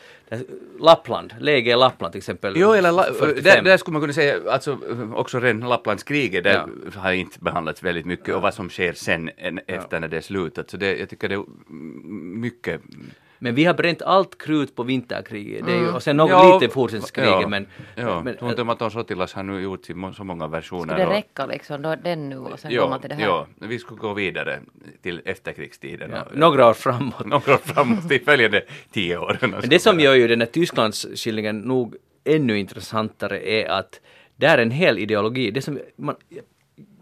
[0.79, 2.53] Lappland, läge i Lappland till exempel.
[2.57, 3.43] Jo, eller la, 45.
[3.43, 4.77] där, där skulle man kunna säga, alltså
[5.15, 6.99] också redan Lapplandskriget, där Ja.
[7.01, 10.21] har inte behandlats väldigt mycket och vad som sker sen en, efter när det är
[10.21, 10.69] slutat.
[10.69, 11.43] Så det, jag tycker det är
[12.39, 12.81] mycket
[13.43, 15.65] Men vi har bränt allt krut på vinterkriget.
[15.65, 17.67] Det är ju, och sen något Ja, lite fortsättningskriget ja, men...
[17.95, 20.93] Ja, men tror inte Sotilas har nu gjort i så många versioner.
[20.93, 23.25] Skulle det räcka liksom då, den nu och sen Jo, går man till det här?
[23.59, 24.59] jo, vi skulle gå vidare
[25.01, 26.11] till efterkrigstiden.
[26.11, 27.25] ja, och- några år framåt.
[27.25, 29.37] några år framåt till följande tio åren.
[29.59, 34.01] Men det som gör ju den här Tysklandsskildringen nog ännu intressantare är att
[34.35, 35.51] där är en hel ideologi.
[35.51, 36.15] Det som man,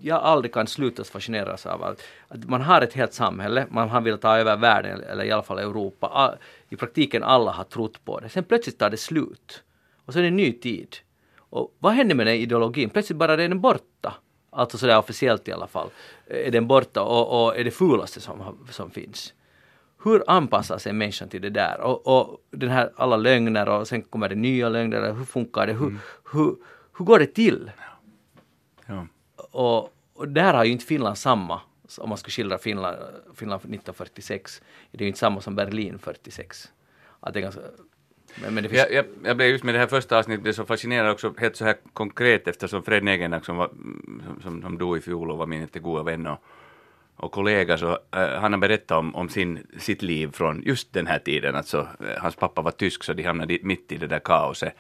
[0.02, 4.02] jag aldrig kan sluta fascineras av att, att man har ett helt samhälle, man har
[4.02, 6.38] velat ta över världen eller i alla fall Europa.
[6.70, 8.30] I praktiken alla har trott på det.
[8.30, 9.64] Sen plötsligt tar det slut.
[10.06, 10.96] Och så är det en ny tid.
[11.38, 12.90] Och vad händer med den ideologin?
[12.90, 14.14] Plötsligt bara är den borta.
[14.50, 15.90] Alltså sådär officiellt i alla fall.
[16.28, 19.34] Är den borta och, och är det fulaste som, som finns
[20.04, 21.82] hur anpassar sig människan till det där?
[21.82, 25.14] Och, och den här alla lögner och sen kommer det nya lögner.
[25.14, 25.74] Hur funkar det?
[25.74, 25.98] Hur,
[26.32, 26.56] hur,
[26.98, 27.72] hur går det till?
[29.52, 31.62] Och, och där har ju inte Finland samma.
[31.98, 32.98] Om man ska skildra Finland,
[33.36, 34.62] Finland 1946.
[34.92, 36.72] Det är ju inte samma som Berlin 46.
[37.20, 37.62] Att det är ganska,
[38.36, 40.54] men, men det finns, Jag, jag, jag blev just med det här första avsnittet blev
[40.54, 43.68] så fascinerad också helt så här konkret eftersom Fred Negenak som, var,
[44.24, 46.44] som, som, som dog i fjol och var min jättegoda vän och,
[47.16, 51.08] och kollega så äh, han har berättat om, om sin, sitt liv från just den
[51.08, 51.56] här tiden.
[51.56, 54.74] Alltså, eh, hans pappa var tysk så de hamnade mitt i det där kaoset.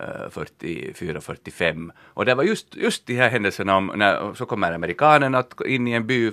[0.00, 1.90] Eh, 44-45.
[2.14, 5.88] Och det var just, just de här händelserna om när så kommer amerikanerna att in
[5.88, 6.32] i en by eh,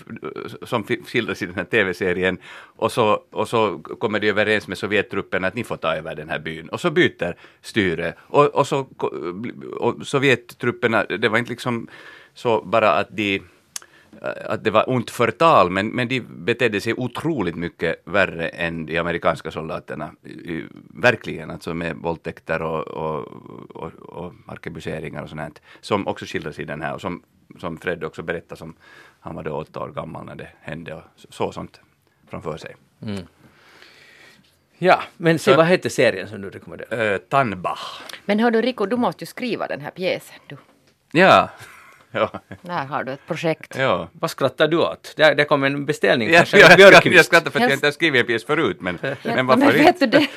[0.63, 2.37] som skildras i den här tv-serien.
[2.75, 6.29] Och så, och så kommer de överens med Sovjettrupperna att ni får ta över den
[6.29, 6.69] här byn.
[6.69, 8.13] Och så byter styre.
[8.19, 8.87] Och, och så
[9.79, 11.87] och Sovjettrupperna, det var inte liksom
[12.33, 13.41] så bara att de
[14.45, 18.97] att det var ont förtal, men, men de betedde sig otroligt mycket värre än de
[18.97, 20.11] amerikanska soldaterna.
[20.23, 20.63] I,
[20.95, 23.27] verkligen, alltså med våldtäkter och, och,
[23.75, 27.23] och, och arkebuseringar och sånt, som också skildras i den här och som,
[27.59, 28.75] som Fred också berättar som
[29.19, 31.81] han var då åtta år gammal när det hände och så sånt
[32.29, 32.75] framför sig.
[34.77, 37.13] Ja, men se Så- vad hette serien som du rekommenderar?
[37.13, 38.01] Uh, Tannbach.
[38.25, 40.39] Men hör du Rico, du måste ju skriva den här pjäsen.
[40.47, 40.57] Du.
[41.11, 41.49] Ja.
[42.21, 42.31] ja.
[42.61, 43.75] Där har du ett projekt.
[43.77, 44.09] ja.
[44.11, 45.13] Vad skrattar du åt?
[45.17, 47.87] Det, det kom en beställning Jag, från jag, jag, jag skrattar för att jag inte
[47.87, 50.27] har skrivit en pjäs förut, men, men men varför vet du, det,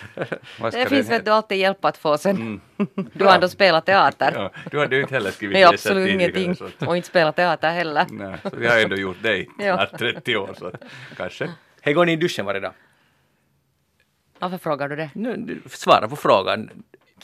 [0.72, 2.60] det finns vet du alltid hjälp att få sen.
[3.12, 4.32] Du har ändå spelat teater.
[4.34, 6.56] Ja, du hade ju inte heller skrivit Nej, absolut ingenting.
[6.56, 8.06] så att- Och inte spelat teater heller.
[8.10, 9.76] Nej, så vi har ändå gjort dig Ja.
[9.88, 10.72] snart 30 år så
[11.16, 11.50] kanske.
[11.80, 12.72] Hej, går ni i duschen varje dag?
[14.38, 15.10] Varför frågar du det?
[15.14, 16.70] Nu, svara på frågan.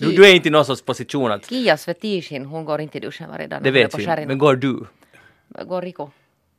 [0.01, 1.47] Du, du är inte i någon sorts position att...
[1.47, 3.63] Kia Svetishin, hon går inte i duschen varje dag.
[3.63, 4.07] Det vet vi.
[4.27, 4.87] Men går du?
[5.67, 6.11] Går Rico?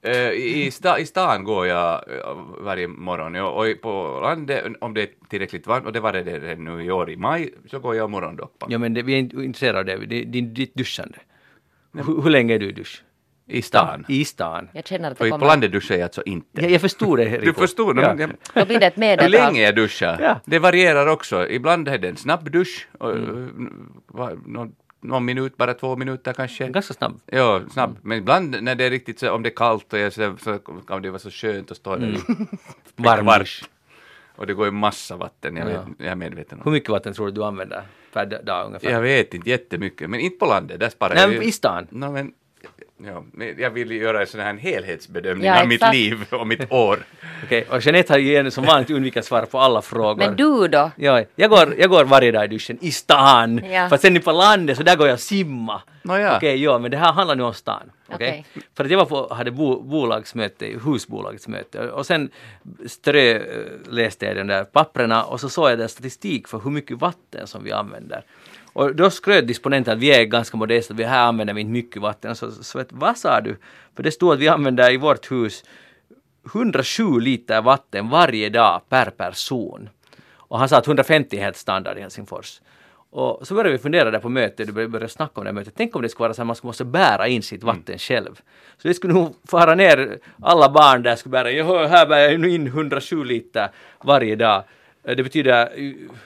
[0.04, 5.02] Eh, I, sta, I stan går jag eh, varje morgon och, på landet, om det
[5.02, 7.96] är tillräckligt varmt, och det var det det nu i år i maj, så går
[7.96, 8.68] jag morgondoppa.
[8.70, 10.06] Ja, men det, vi är inte intresserade av det.
[10.06, 11.18] det, det ditt duschande.
[11.94, 13.04] Hur, hur länge är du i dusch?
[13.52, 14.06] I stan.
[14.08, 14.70] I stan.
[14.74, 15.46] Jag känner att det på kommer...
[15.48, 16.62] landet duschar jag alltså inte.
[16.62, 17.98] Jag, jag förstod det, Du förstod?
[18.00, 18.16] Ja.
[18.20, 18.28] Ja.
[18.54, 19.32] Då blir det ett Hur medeltal.
[19.32, 20.18] länge jag duschar?
[20.22, 20.40] Ja.
[20.46, 21.48] Det varierar också.
[21.50, 23.92] Ibland är det en snabb dusch, och, Mm.
[24.08, 24.72] va- någon,
[25.02, 26.68] någon minut, bara två minuter kanske.
[26.68, 27.20] Ganska snabb.
[27.26, 27.98] Ja, snabb.
[28.02, 30.58] Men ibland när det är riktigt så, om det är kallt och jag, så, så
[30.88, 32.08] kan det vara så skönt att stå där.
[32.08, 32.16] Mm.
[32.16, 32.46] i
[32.96, 33.40] Varm kvart.
[33.40, 33.64] dusch.
[34.36, 35.72] Och det går ju massa vatten, jag, Ja.
[35.74, 36.64] vet, jag är medveten om.
[36.66, 37.84] Hur mycket vatten tror du du använder
[38.14, 38.90] per d- dag ungefär?
[38.92, 41.52] Jag vet inte jättemycket, men inte på landet, där sparar Nej, jag men ju- i
[41.52, 41.88] stan.
[41.90, 42.34] No, men,
[43.06, 43.24] ja,
[43.58, 47.00] jag vill göra en sån här helhetsbedömning Ja, av mitt liv och mitt år.
[47.44, 50.16] Okej, och Jeanette har ju igen som vanligt undvikit att svara på alla frågor.
[50.16, 50.92] Men du då?
[50.96, 53.66] Ja, jag går, jag går varje dag i duschen i stan.
[53.66, 53.90] Ja.
[53.90, 55.82] Fast sen på landet så där går jag simma.
[56.04, 56.38] Nåja.
[56.38, 57.92] Okej, ja, men det här handlar nu om stan.
[58.08, 58.46] Okej?
[58.54, 58.64] Okej.
[58.76, 62.30] För att jag var på, hade bo, bolagsmöte, husbolagets möte och sen
[62.88, 63.42] strö eh,
[63.90, 67.48] läste jag den där papperna och så såg jag den statistik för hur mycket vatten
[67.48, 68.24] som vi använder.
[68.74, 72.02] Och då skröt disponenten att vi är ganska modesta, vi här använder vi inte mycket
[72.02, 72.36] vatten.
[72.36, 73.58] Så, så vet, vad sa du?
[73.96, 75.64] För det stod att vi använder i vårt hus
[76.46, 79.90] 107 liter vatten varje dag per person.
[80.34, 82.62] Och han sa att 150 är helt standard i Helsingfors.
[83.14, 85.74] Och så började vi fundera där på mötet, du började snacka om det här mötet.
[85.78, 88.36] Tänk om det skulle vara så att man skulle måste bära in sitt vatten själv.
[88.78, 92.34] Så vi skulle nog fara ner, alla barn där skulle bära, "Jaha, här bär jag
[92.34, 93.70] in 107 liter
[94.04, 94.64] varje dag.
[95.04, 95.70] Eh, Det betyder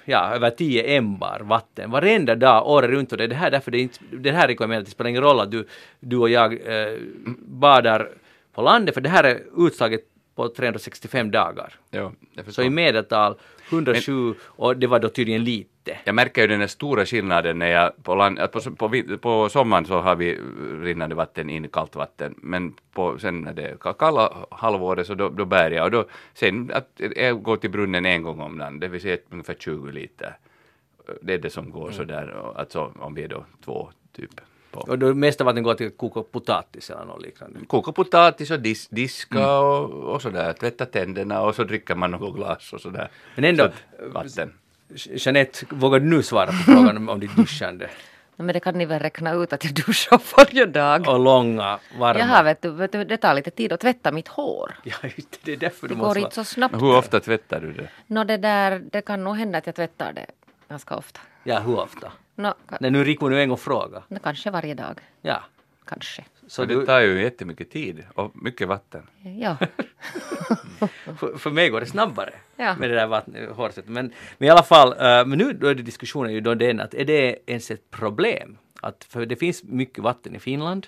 [0.05, 3.11] ja, över 10 embar vatten varenda dag året runt.
[3.11, 5.39] Och det är det här därför det, inte, det här rekommenderar det spelar ingen roll
[5.39, 5.67] att du,
[5.99, 6.93] du och jag eh,
[7.47, 8.09] badar
[8.53, 10.01] på landet för det här är utslaget
[10.35, 11.73] på 365 dagar.
[11.91, 13.35] Ja, jag, Så i medeltal
[13.69, 15.97] 107 och det var då tydligen lite.
[16.03, 19.85] jag märker ju den här stora skillnaden när jag på, land, på, på, på sommaren
[19.85, 20.39] så har vi
[20.81, 25.29] rinnande vatten in, kallt vatten, men på, sen när det är kalla halvåret så då,
[25.29, 28.79] då bär jag och då, sen att jag går till brunnen en gång om dagen,
[28.79, 30.37] det vill säga ungefär 20 liter.
[31.21, 34.41] Det är det som går sådär, och alltså om vi är då två typ.
[34.75, 34.81] På.
[34.91, 37.59] Och det mesta vatten går till att koka potatis eller något liknande.
[37.67, 42.35] Koka potatis och dis, diska och, och sådär, tvätta tänderna och så dricker man något
[42.35, 43.09] glas och sådär.
[43.35, 44.53] Men ändå, Så att vatten.
[44.95, 47.89] Jeanette, vågar du nu svara på frågan om, om ditt duschande?
[48.37, 51.07] Men det kan ni väl räkna ut att jag duschar varje dag.
[51.09, 52.19] Och långa, varma.
[52.19, 54.75] Jaha, vet du, vet du, det tar lite tid att tvätta mitt hår.
[54.83, 56.75] Ja, just det, det är därför Det du går inte så snabbt.
[56.75, 57.89] Hur ofta tvättar du det?
[58.07, 60.25] Nå, det, där, det kan nog hända att jag tvättar det
[60.69, 61.19] ganska ofta.
[61.43, 62.11] Ja, hur ofta?
[62.35, 64.03] Ka- När nu Rico nu en gång fråga.
[64.07, 64.99] nå, kanske varje dag.
[65.21, 65.43] Ja.
[65.87, 66.25] Kanske.
[66.47, 69.07] Så du, det tar ju jättemycket tid och mycket vatten.
[69.39, 69.57] Ja.
[71.17, 72.75] för, för mig går det snabbare Ja.
[72.79, 73.87] med det där hårsättet.
[73.87, 76.79] Men, men i alla fall, eh, men nu då är det diskussionen ju då den
[76.79, 78.57] att är det ens ett problem?
[78.81, 80.87] Att, för det finns mycket vatten i Finland.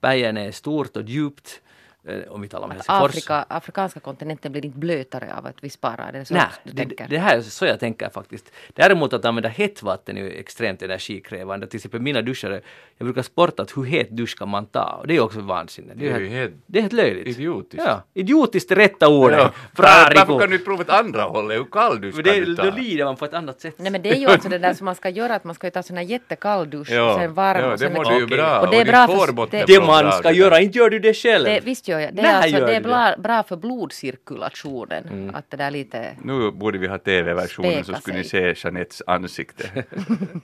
[0.00, 1.60] Bergen är stort och djupt.
[2.08, 3.10] Eh, Om vi talar om Helsingfors.
[3.10, 6.24] Afrika, afrikanska kontinenten blir inte blötare av att vi sparar den.
[6.30, 8.52] Nej, det, det här är så jag tänker faktiskt.
[8.74, 11.66] Däremot att använda hett vatten är ju extremt energikrävande.
[11.66, 12.60] Till exempel mina duschare,
[12.98, 14.98] jag brukar sporta att hur het dusch kan man ta?
[15.00, 15.92] Och det är också vansinne.
[15.96, 17.38] Det är ju helt det är helt löjligt.
[17.38, 17.84] idiotiskt.
[17.86, 19.38] Ja, idiotiskt är rätta ordet.
[19.38, 19.52] Ja.
[19.76, 21.58] Bra Varför kan du inte prova ett andra hållet?
[21.58, 22.64] Hur kall du För ska det, du ta?
[22.64, 23.74] då lider man på ett annat sätt.
[23.78, 25.66] Nej men det är ju alltså det där som man ska göra att man ska
[25.66, 28.04] ju ta sån här jättekall dusch Ja, och sen varm ja, och det sen mår
[28.04, 28.60] du ju bra.
[28.60, 30.98] Och det är bra för- det- är det man ska det göra, inte gör du
[30.98, 31.44] det själv.
[31.44, 32.14] det, visst gör jag.
[32.14, 35.04] Det Nej, är, alltså, det är bra, bra för blodcirkulationen.
[35.08, 35.34] Mm.
[35.34, 36.12] Att det där lite...
[36.24, 39.84] Nu borde vi ha TV-versionen så skulle ni se Jeanettes ansikte.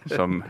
[0.16, 0.44] som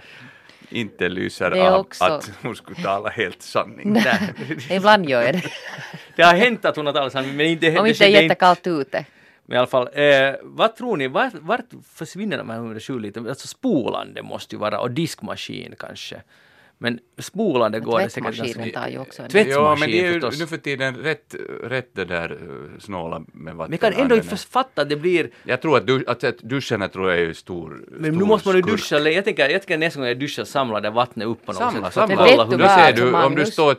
[0.68, 3.96] inte lyser Det av också- att hon skulle tala helt sanning.
[4.70, 5.42] Ibland gör jag det.
[6.16, 7.78] Det har hänt att hon har talat sanning men inte...
[7.78, 9.04] Om inte det är jättekallt ute.
[9.46, 13.28] Men i alla fall, eh, vad tror ni, vart, vart försvinner de här 107 liter?
[13.28, 16.20] Alltså spolande måste ju vara och diskmaskin kanske.
[16.78, 20.20] Men spolande går det säkert Tvättmaskinen tar ju också en Ja, men det är ju
[20.20, 20.40] förstås.
[20.40, 23.70] nu för tiden rätt, rätt det där eh, snåla med vatten.
[23.70, 25.30] Men jag kan ändå inte fatta att det blir...
[25.44, 28.48] Jag tror att, du, att, att duscharna tror jag är stor Men stor nu måste
[28.48, 31.46] man ju duscha, jag tänker, jag tänker nästa gång jag duschar samlar det vattnet upp
[31.46, 31.94] på något Samla, sätt.
[31.94, 32.44] samla.
[32.44, 33.76] hur du ser alltså, du, om du står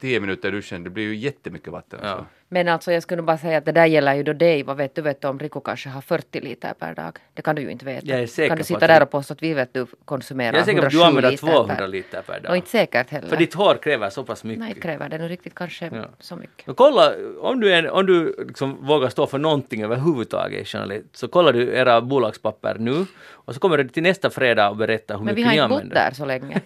[0.00, 2.00] tio minuter i duschen, det blir ju jättemycket vatten.
[2.02, 2.16] Ja.
[2.16, 2.26] Så.
[2.52, 4.62] Men alltså jag skulle bara säga att det där gäller ju då dig.
[4.62, 7.18] Vad vet du vet du om Rico kanske har 40 liter per dag?
[7.34, 8.06] Det kan du ju inte veta.
[8.06, 9.86] Jag är säker kan du på sitta att där och påstå att vi vet du
[10.04, 11.88] konsumerar Jag är säker på att du 107 använder liter 200 per...
[11.88, 12.56] liter per Och dag.
[12.56, 13.28] inte säkert heller.
[13.28, 14.60] För ditt hår kräver så pass mycket.
[14.60, 16.04] Nej, kräver det nog riktigt kanske Ja.
[16.20, 16.66] så mycket.
[16.66, 20.68] Men kolla, om du, är, om du liksom vågar stå för någonting överhuvudtaget
[21.12, 23.06] så kollar du era bolagspapper nu
[23.44, 25.74] och så kommer du till nästa fredag och berätta hur Men vi mycket har ni
[25.74, 26.10] inte bott använder.
[26.10, 26.60] där så länge.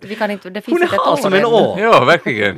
[0.00, 1.76] Vi kan inte, det finns Hon är inte ett år som en å!
[1.78, 2.56] Ja, verkligen.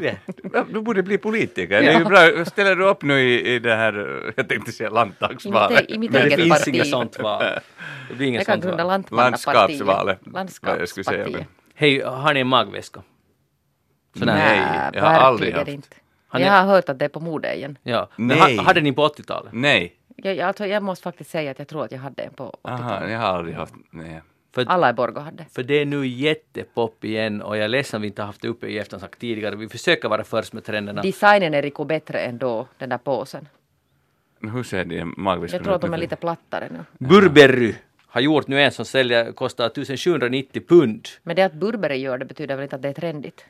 [0.73, 1.81] Du borde bli politiker.
[1.83, 2.45] Det är ju bra.
[2.65, 5.91] Ställer du upp nu i, i det här, jag tänkte säga landtagsvalet.
[5.91, 6.69] I mitt Men det eget finns parti.
[6.69, 7.45] inget sånt val.
[8.09, 9.05] Det blir inget Jag kan sånt val.
[9.19, 10.19] Landskapsvalet.
[10.33, 11.47] Landskapspartiet.
[11.75, 13.03] Hej, har ni en magväska?
[14.19, 14.37] Sån här.
[14.57, 15.69] Nej, jag har aldrig haft.
[15.69, 15.89] inte.
[16.29, 17.79] Har ni- jag har hört att det är på mode igen.
[17.83, 18.09] Ja.
[18.17, 18.57] Men Nej.
[18.57, 19.53] ha, hade ni på 80-talet?
[19.53, 22.35] Nej, Jag, jag, alltså, jag måste faktiskt säga att jag tror att jag hade en
[22.35, 22.81] på 80-talet.
[22.81, 24.23] aha, jag har aldrig haft, nej.
[24.55, 25.45] För, Alla i Borgå hade.
[25.53, 28.43] för det är nu jättepop igen och jag är ledsen att vi inte har haft
[28.43, 29.57] det uppe i eftersnack tidigare.
[29.57, 31.03] Vi försöker vara först med trenderna.
[31.03, 33.49] Designen är Rico bättre än då, den där påsen.
[34.41, 37.07] Hur ser din magväska Jag tror att de är lite plattare nu.
[37.07, 37.75] Burberry
[38.07, 41.09] har gjort nu en som säljer, kostar 1790 pund.
[41.23, 43.45] Men det att Burberry gör det betyder väl inte att det är trendigt?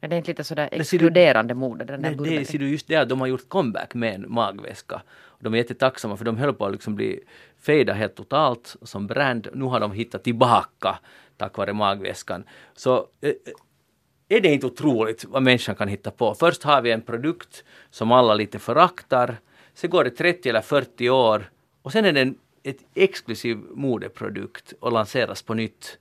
[0.00, 2.38] Är det inte lite sådär Men exkluderande mode, den där Nej, Burberry?
[2.38, 5.02] det ser du just det att de har gjort comeback med en magväska.
[5.12, 7.20] Och de är jättetacksamma för de höll på att liksom bli
[7.62, 9.48] fejda helt totalt som brand.
[9.54, 10.98] Nu har de hittat tillbaka
[11.36, 12.44] tack vare magväskan.
[12.74, 13.32] Så eh,
[14.28, 16.34] är det inte otroligt vad människan kan hitta på?
[16.34, 19.36] Först har vi en produkt som alla lite föraktar.
[19.74, 21.50] Sen går det 30 eller 40 år
[21.82, 25.98] och sen är den ett exklusiv modeprodukt och lanseras på nytt.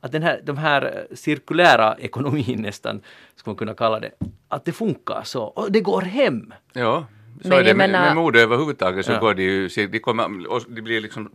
[0.00, 3.00] Att den här, de här eh, cirkulära ekonomin nästan,
[3.36, 4.10] ska man kunna kalla det,
[4.48, 5.42] att det funkar så.
[5.44, 6.54] Och det går hem!
[6.72, 7.06] Ja,
[7.42, 9.18] så Men är det med, menar- med mode överhuvudtaget så Ja.
[9.20, 10.28] går det ju, det, kommer,
[10.74, 11.30] det blir liksom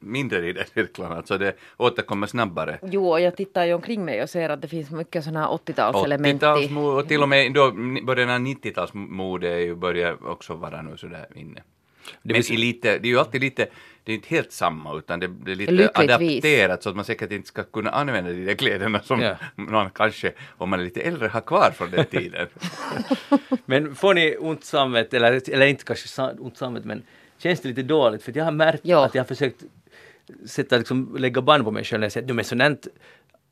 [0.00, 2.78] mindre i den cirklarna, alltså det återkommer snabbare.
[2.82, 5.48] Jo, och jag tittar ju omkring mig och ser att det finns mycket sådana här
[5.48, 6.38] 80-talselement i.
[6.38, 7.70] 80-talsmode och till och med då
[8.06, 11.62] början av 90-talsmode är ju börjar också vara nu sådär inne.
[12.22, 13.66] Men vill i lite, det är ju alltid lite,
[14.04, 16.10] det är inte helt samma utan det, det är lite Lyckligtvis.
[16.44, 19.36] adapterat så att man säkert inte ska kunna använda de där kläderna som Ja.
[19.54, 22.46] någon kanske, om man är lite äldre, har kvar från den tiden.
[23.66, 27.02] Men får ni ont samvete, eller, eller inte kanske ont samvete, men
[27.38, 28.22] känns det lite dåligt?
[28.22, 29.04] För jag har märkt Ja.
[29.04, 29.62] att jag har försökt
[30.46, 32.86] sätta, liksom, lägga band på mig själv när jag säger att de är sådant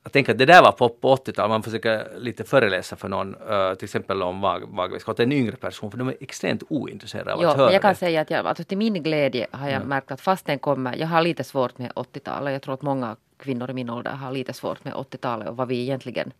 [0.04, 3.36] jag tänker att det där var pop på 80-talet, man försöker lite föreläsa för någon,
[3.78, 4.36] till exempel om
[4.70, 7.72] magväska, åt en yngre person, för de är extremt ointresserade av Jo, att höra men
[7.72, 7.98] jag kan det.
[7.98, 11.06] säga att jag, alltså till min glädje har jag märkt att fast den kommer, jag
[11.06, 12.52] har lite svårt med 80-talet.
[12.52, 15.68] Jag tror att många kvinnor i min ålder har lite svårt med 80-talet och vad
[15.68, 16.32] vi egentligen,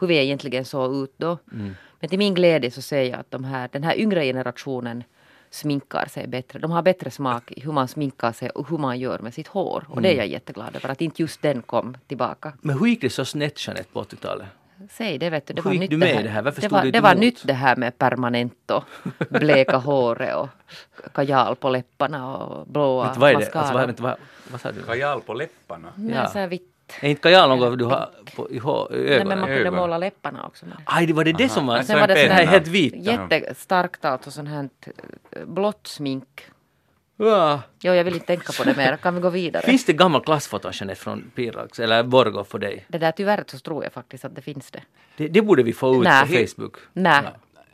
[0.00, 1.38] hur vi egentligen såg ut då.
[1.52, 1.74] Mm.
[2.00, 5.04] Men till min glädje så ser jag att de här, den här yngre generationen
[5.52, 6.58] sminkar sig bättre.
[6.58, 9.48] De har bättre smak i hur man sminkar sig och hur man gör med sitt
[9.48, 9.84] hår.
[9.88, 10.18] Och det Mm.
[10.18, 12.52] är jag jätteglad över att inte just den kom tillbaka.
[12.60, 14.46] Men hur gick det så snett Jeanette på 80-talet?
[14.90, 16.42] Säg det vet du, det Hur var gick nytt du med det här?
[16.42, 18.84] Det stod var, du det var nytt det här med permanent och
[19.30, 20.48] bleka håret och
[21.14, 23.32] kajal på läpparna och blåa det?
[23.32, 23.62] mascara.
[23.62, 24.16] Alltså, vad, vad,
[24.50, 24.82] vad sa du?
[24.82, 25.88] Kajal på läpparna.
[25.96, 26.26] Nej, Ja.
[26.28, 26.71] så här vitt.
[27.00, 29.28] Är inte kajal något du har på, i, hår, i Nej, ögonen?
[29.28, 29.74] men man kunde ögon.
[29.74, 30.82] måla läpparna också med det.
[30.86, 31.82] Aj, det var det det som var...
[31.82, 32.96] Sen var det en sån här här helt vita.
[32.96, 34.68] jättestarkt alltså sånt här
[35.30, 36.44] eh, blått smink.
[37.16, 37.60] Ja.
[37.80, 38.96] Jo, jag vill inte tänka på det mer.
[38.96, 39.62] Kan vi gå vidare?
[39.62, 42.84] Finns det gammal klassfoto Jeanette från Pirax eller Borgå för dig?
[42.88, 44.82] Det där tyvärr så tror jag faktiskt att det finns det.
[45.16, 46.22] Det, det borde vi få ut Nej.
[46.22, 46.76] på Facebook.
[46.92, 47.22] Nej.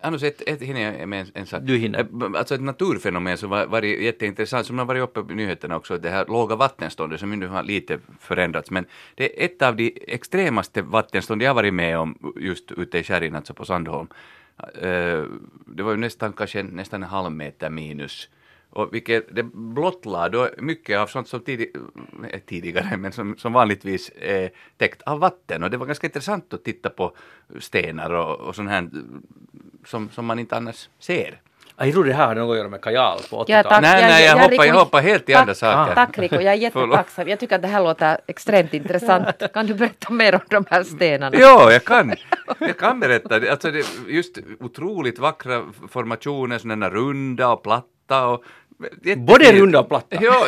[0.01, 1.63] Annars ett, ett, hinner jag med en, en sak.
[1.63, 2.09] Du hinner.
[2.37, 6.11] Alltså ett naturfenomen som var, varit jätteintressant, som har varit uppe i nyheterna också, det
[6.11, 10.83] här låga vattenståndet som nu har lite förändrats, men det är ett av de extremaste
[10.83, 14.09] vattenstånd jag varit med om just ute i Kärrin, alltså på Sandholm.
[15.67, 18.29] Det var ju nästan kanske nästan en halv meter minus.
[18.79, 21.71] Och vilket det blottlade då mycket av sånt som tidig,
[22.33, 25.63] eh, tidigare, men som, som vanligtvis är täckt av vatten.
[25.63, 27.17] Och det var ganska intressant att titta på
[27.61, 28.89] stenar och, och sånt här
[29.87, 31.41] som, som man inte annars ser.
[31.81, 33.67] Jag tror det här hade något att göra med kajal på 80-talet.
[33.71, 33.81] Ja.
[33.81, 35.95] Nej, nej, jag hoppar- Rico, jag hoppar helt i andra saker.
[35.95, 37.29] Tack Rico, jag är jättetacksam.
[37.29, 39.27] Jag tycker att det här låter extremt intressant.
[39.55, 41.37] Kan du berätta mer om de här stenarna?
[41.39, 42.15] Ja, jag kan.
[42.59, 43.39] Jag kan berätta.
[43.39, 48.45] Det- Alltså det är just otroligt vackra formationer, sådana runda och platta och...
[48.81, 49.27] jättefint.
[49.27, 50.17] Både runda och platta?
[50.23, 50.47] Ja,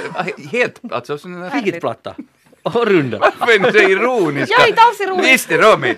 [0.53, 0.81] helt.
[0.93, 1.19] Alltså
[1.53, 2.15] Riktigt platta.
[2.63, 3.19] och runda.
[3.19, 4.55] Varför är ni så ironiska?
[4.59, 5.29] Jag är inte alls ironisk.
[5.29, 5.95] Visst är Romy!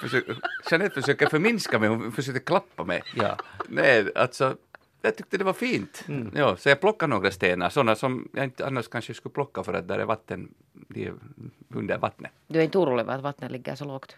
[0.00, 0.36] Försöker,
[0.70, 3.02] Jeanette försöker förminska mig, hon försökte klappa mig.
[3.14, 3.36] Ja.
[3.68, 4.56] Nej, alltså
[5.02, 6.04] jag tyckte det var fint.
[6.08, 6.30] Mm.
[6.36, 9.72] Ja, så jag plockade några stenar, sådana som jag inte annars kanske skulle plocka för
[9.74, 11.12] att där är vatten, de är
[11.74, 12.32] under vattnet.
[12.46, 14.16] Du är inte orolig över att vattnet ligger så lågt?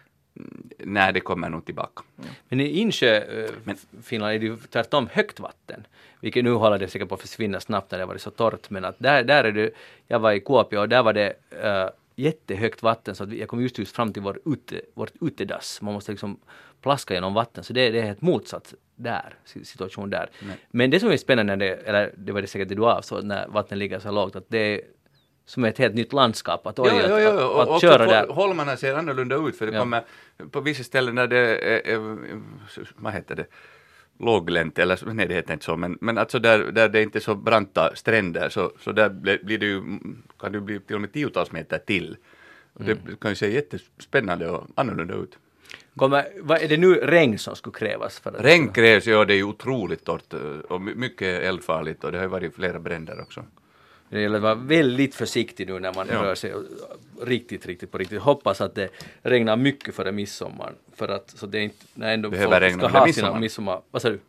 [0.79, 2.03] Nej, det kommer nog tillbaka.
[2.49, 3.49] Men i insjö eh,
[4.11, 5.87] är det ju tvärtom högt vatten.
[6.21, 8.69] Vilket nu håller det säkert på att försvinna snabbt när det varit så torrt.
[8.69, 9.71] Men att där, där är det,
[10.07, 11.33] jag var i Kuopio och där var det
[11.63, 15.81] uh, jättehögt vatten så att jag kom just, just fram till vår ute, vårt utedass.
[15.81, 16.39] Man måste liksom
[16.81, 17.63] plaska genom vatten.
[17.63, 20.29] Så det, det är helt motsatt där, si- situation där.
[20.71, 23.23] Men det som är spännande, när det, eller det var det säkert det du avsåg,
[23.23, 24.81] när vattnet ligger så lågt, att det är
[25.47, 26.67] som ett helt nytt landskap.
[26.67, 27.29] Att, oj, Jo, att, jo, jo.
[27.29, 28.27] att, Och att, också köra där.
[28.27, 29.79] Holmarna ser annorlunda ut för det Ja.
[29.79, 30.03] kommer
[30.51, 32.17] på vissa ställen där det är, är
[32.95, 33.45] vad heter det,
[34.19, 37.19] låglänt eller nej det heter inte så men, men alltså där, där det inte är
[37.21, 39.81] så branta stränder så, så där blir, det ju,
[40.39, 42.17] kan det bli till och med tiotals meter till.
[42.73, 43.15] Och det Mm.
[43.17, 45.37] kan ju se jättespännande och annorlunda ut.
[45.95, 48.19] Kommer, vad, är det nu regn som skulle krävas?
[48.19, 50.33] För att, Regn krävs, ja det är ju otroligt torrt
[50.69, 53.45] och my- mycket eldfarligt och det har ju varit flera bränder också.
[54.09, 56.23] Det gäller att vara väldigt försiktig nu när man Ja.
[56.23, 56.53] rör sig
[57.21, 58.21] riktigt, riktigt på riktigt.
[58.21, 58.89] Hoppas att det
[59.21, 60.73] regnar mycket före midsommar.
[60.95, 63.29] För att så det är inte, när ändå Behöver folk regna ska ha midsommar.
[63.29, 63.81] sina midsommar.
[63.91, 64.19] Vad sa du?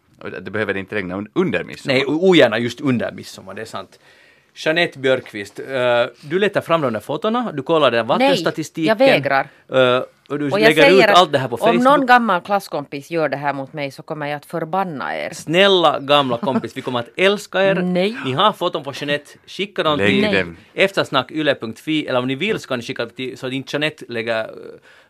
[0.41, 1.95] Det behöver inte regna un- under midsommar.
[1.95, 3.99] Nej, ogärna just under midsommar, det är sant.
[4.65, 8.89] Jeanette Björkqvist, eh, du letar fram de där fotona, du kollar den vattenstatistiken.
[8.89, 9.49] jag vägrar.
[9.73, 12.09] eh, och du Och jag lägger ut allt det här på att om någon Facebook.
[12.09, 15.31] gammal klasskompis gör det här mot mig så kommer jag att förbanna er.
[15.35, 17.75] Snälla gamla kompis, vi kommer att älska er.
[17.75, 18.17] Nej.
[18.25, 20.57] Ni har foton på Jeanette, skicka dem Lägg till dem.
[20.75, 24.41] eftersnackyle.fi eller om ni vill så kan ni skicka till så att inte Jeanette lägger
[24.45, 24.49] eh,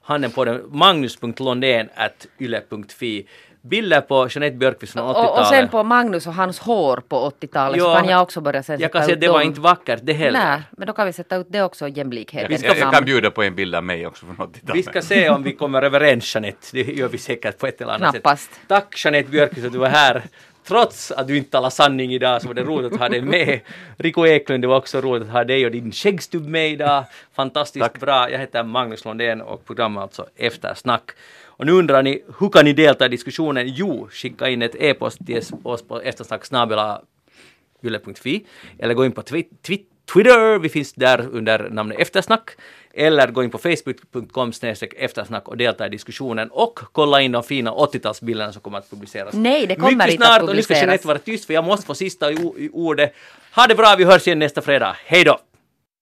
[0.02, 0.62] handen på den.
[0.68, 3.26] Magnus.londén at yle.fi.
[3.62, 5.30] Bilder på Jeanette Björkqvist från 80-talet.
[5.30, 8.62] Och, och sen på Magnus och hans hår på 80-talet så kan jag också börja
[8.62, 10.44] sen Jag kan sätta säga ut att det var inte vackert det heller.
[10.44, 12.48] Nej, men då kan vi sätta ut det också jämlikheten.
[12.48, 14.76] Vi ska jag, jag kan bjuda på en bild av mig också från 80-talet.
[14.76, 16.66] Vi ska se om vi kommer överens Jeanette.
[16.72, 18.54] Det gör vi säkert på ett eller annat Knappast.
[18.54, 18.60] sätt.
[18.68, 20.22] Tack Jeanette Björkqvist att du var här.
[20.68, 23.60] Trots att du inte talar sanning idag så var det roligt att ha dig med.
[23.96, 27.04] Rico Eklund, det var också roligt att ha dig och din skäggstubb med idag.
[27.32, 28.00] Fantastiskt Tack.
[28.00, 28.30] bra.
[28.30, 31.10] Jag heter Magnus Lundén och programmet alltså Eftersnack.
[31.58, 33.68] Och nu undrar ni, hur kan ni delta i diskussionen?
[33.68, 38.46] Jo, skicka in ett e-post till oss på eftersnacksnabela.yle.fi
[38.78, 42.50] eller gå in på twi- twi- Twitter, vi finns där under namnet Eftersnack.
[42.94, 44.52] Eller gå in på facebook.com
[44.96, 49.34] eftersnack och delta i diskussionen och kolla in de fina 80-talsbilderna som kommer att publiceras.
[49.34, 50.82] Nej, det kommer Mycket inte att snart och nu ska publiceras.
[50.86, 52.26] Jeanette vara tyst för jag måste få sista
[52.72, 53.14] ordet.
[53.54, 54.96] Ha det bra, vi hörs igen nästa fredag.
[55.04, 55.38] Hej då!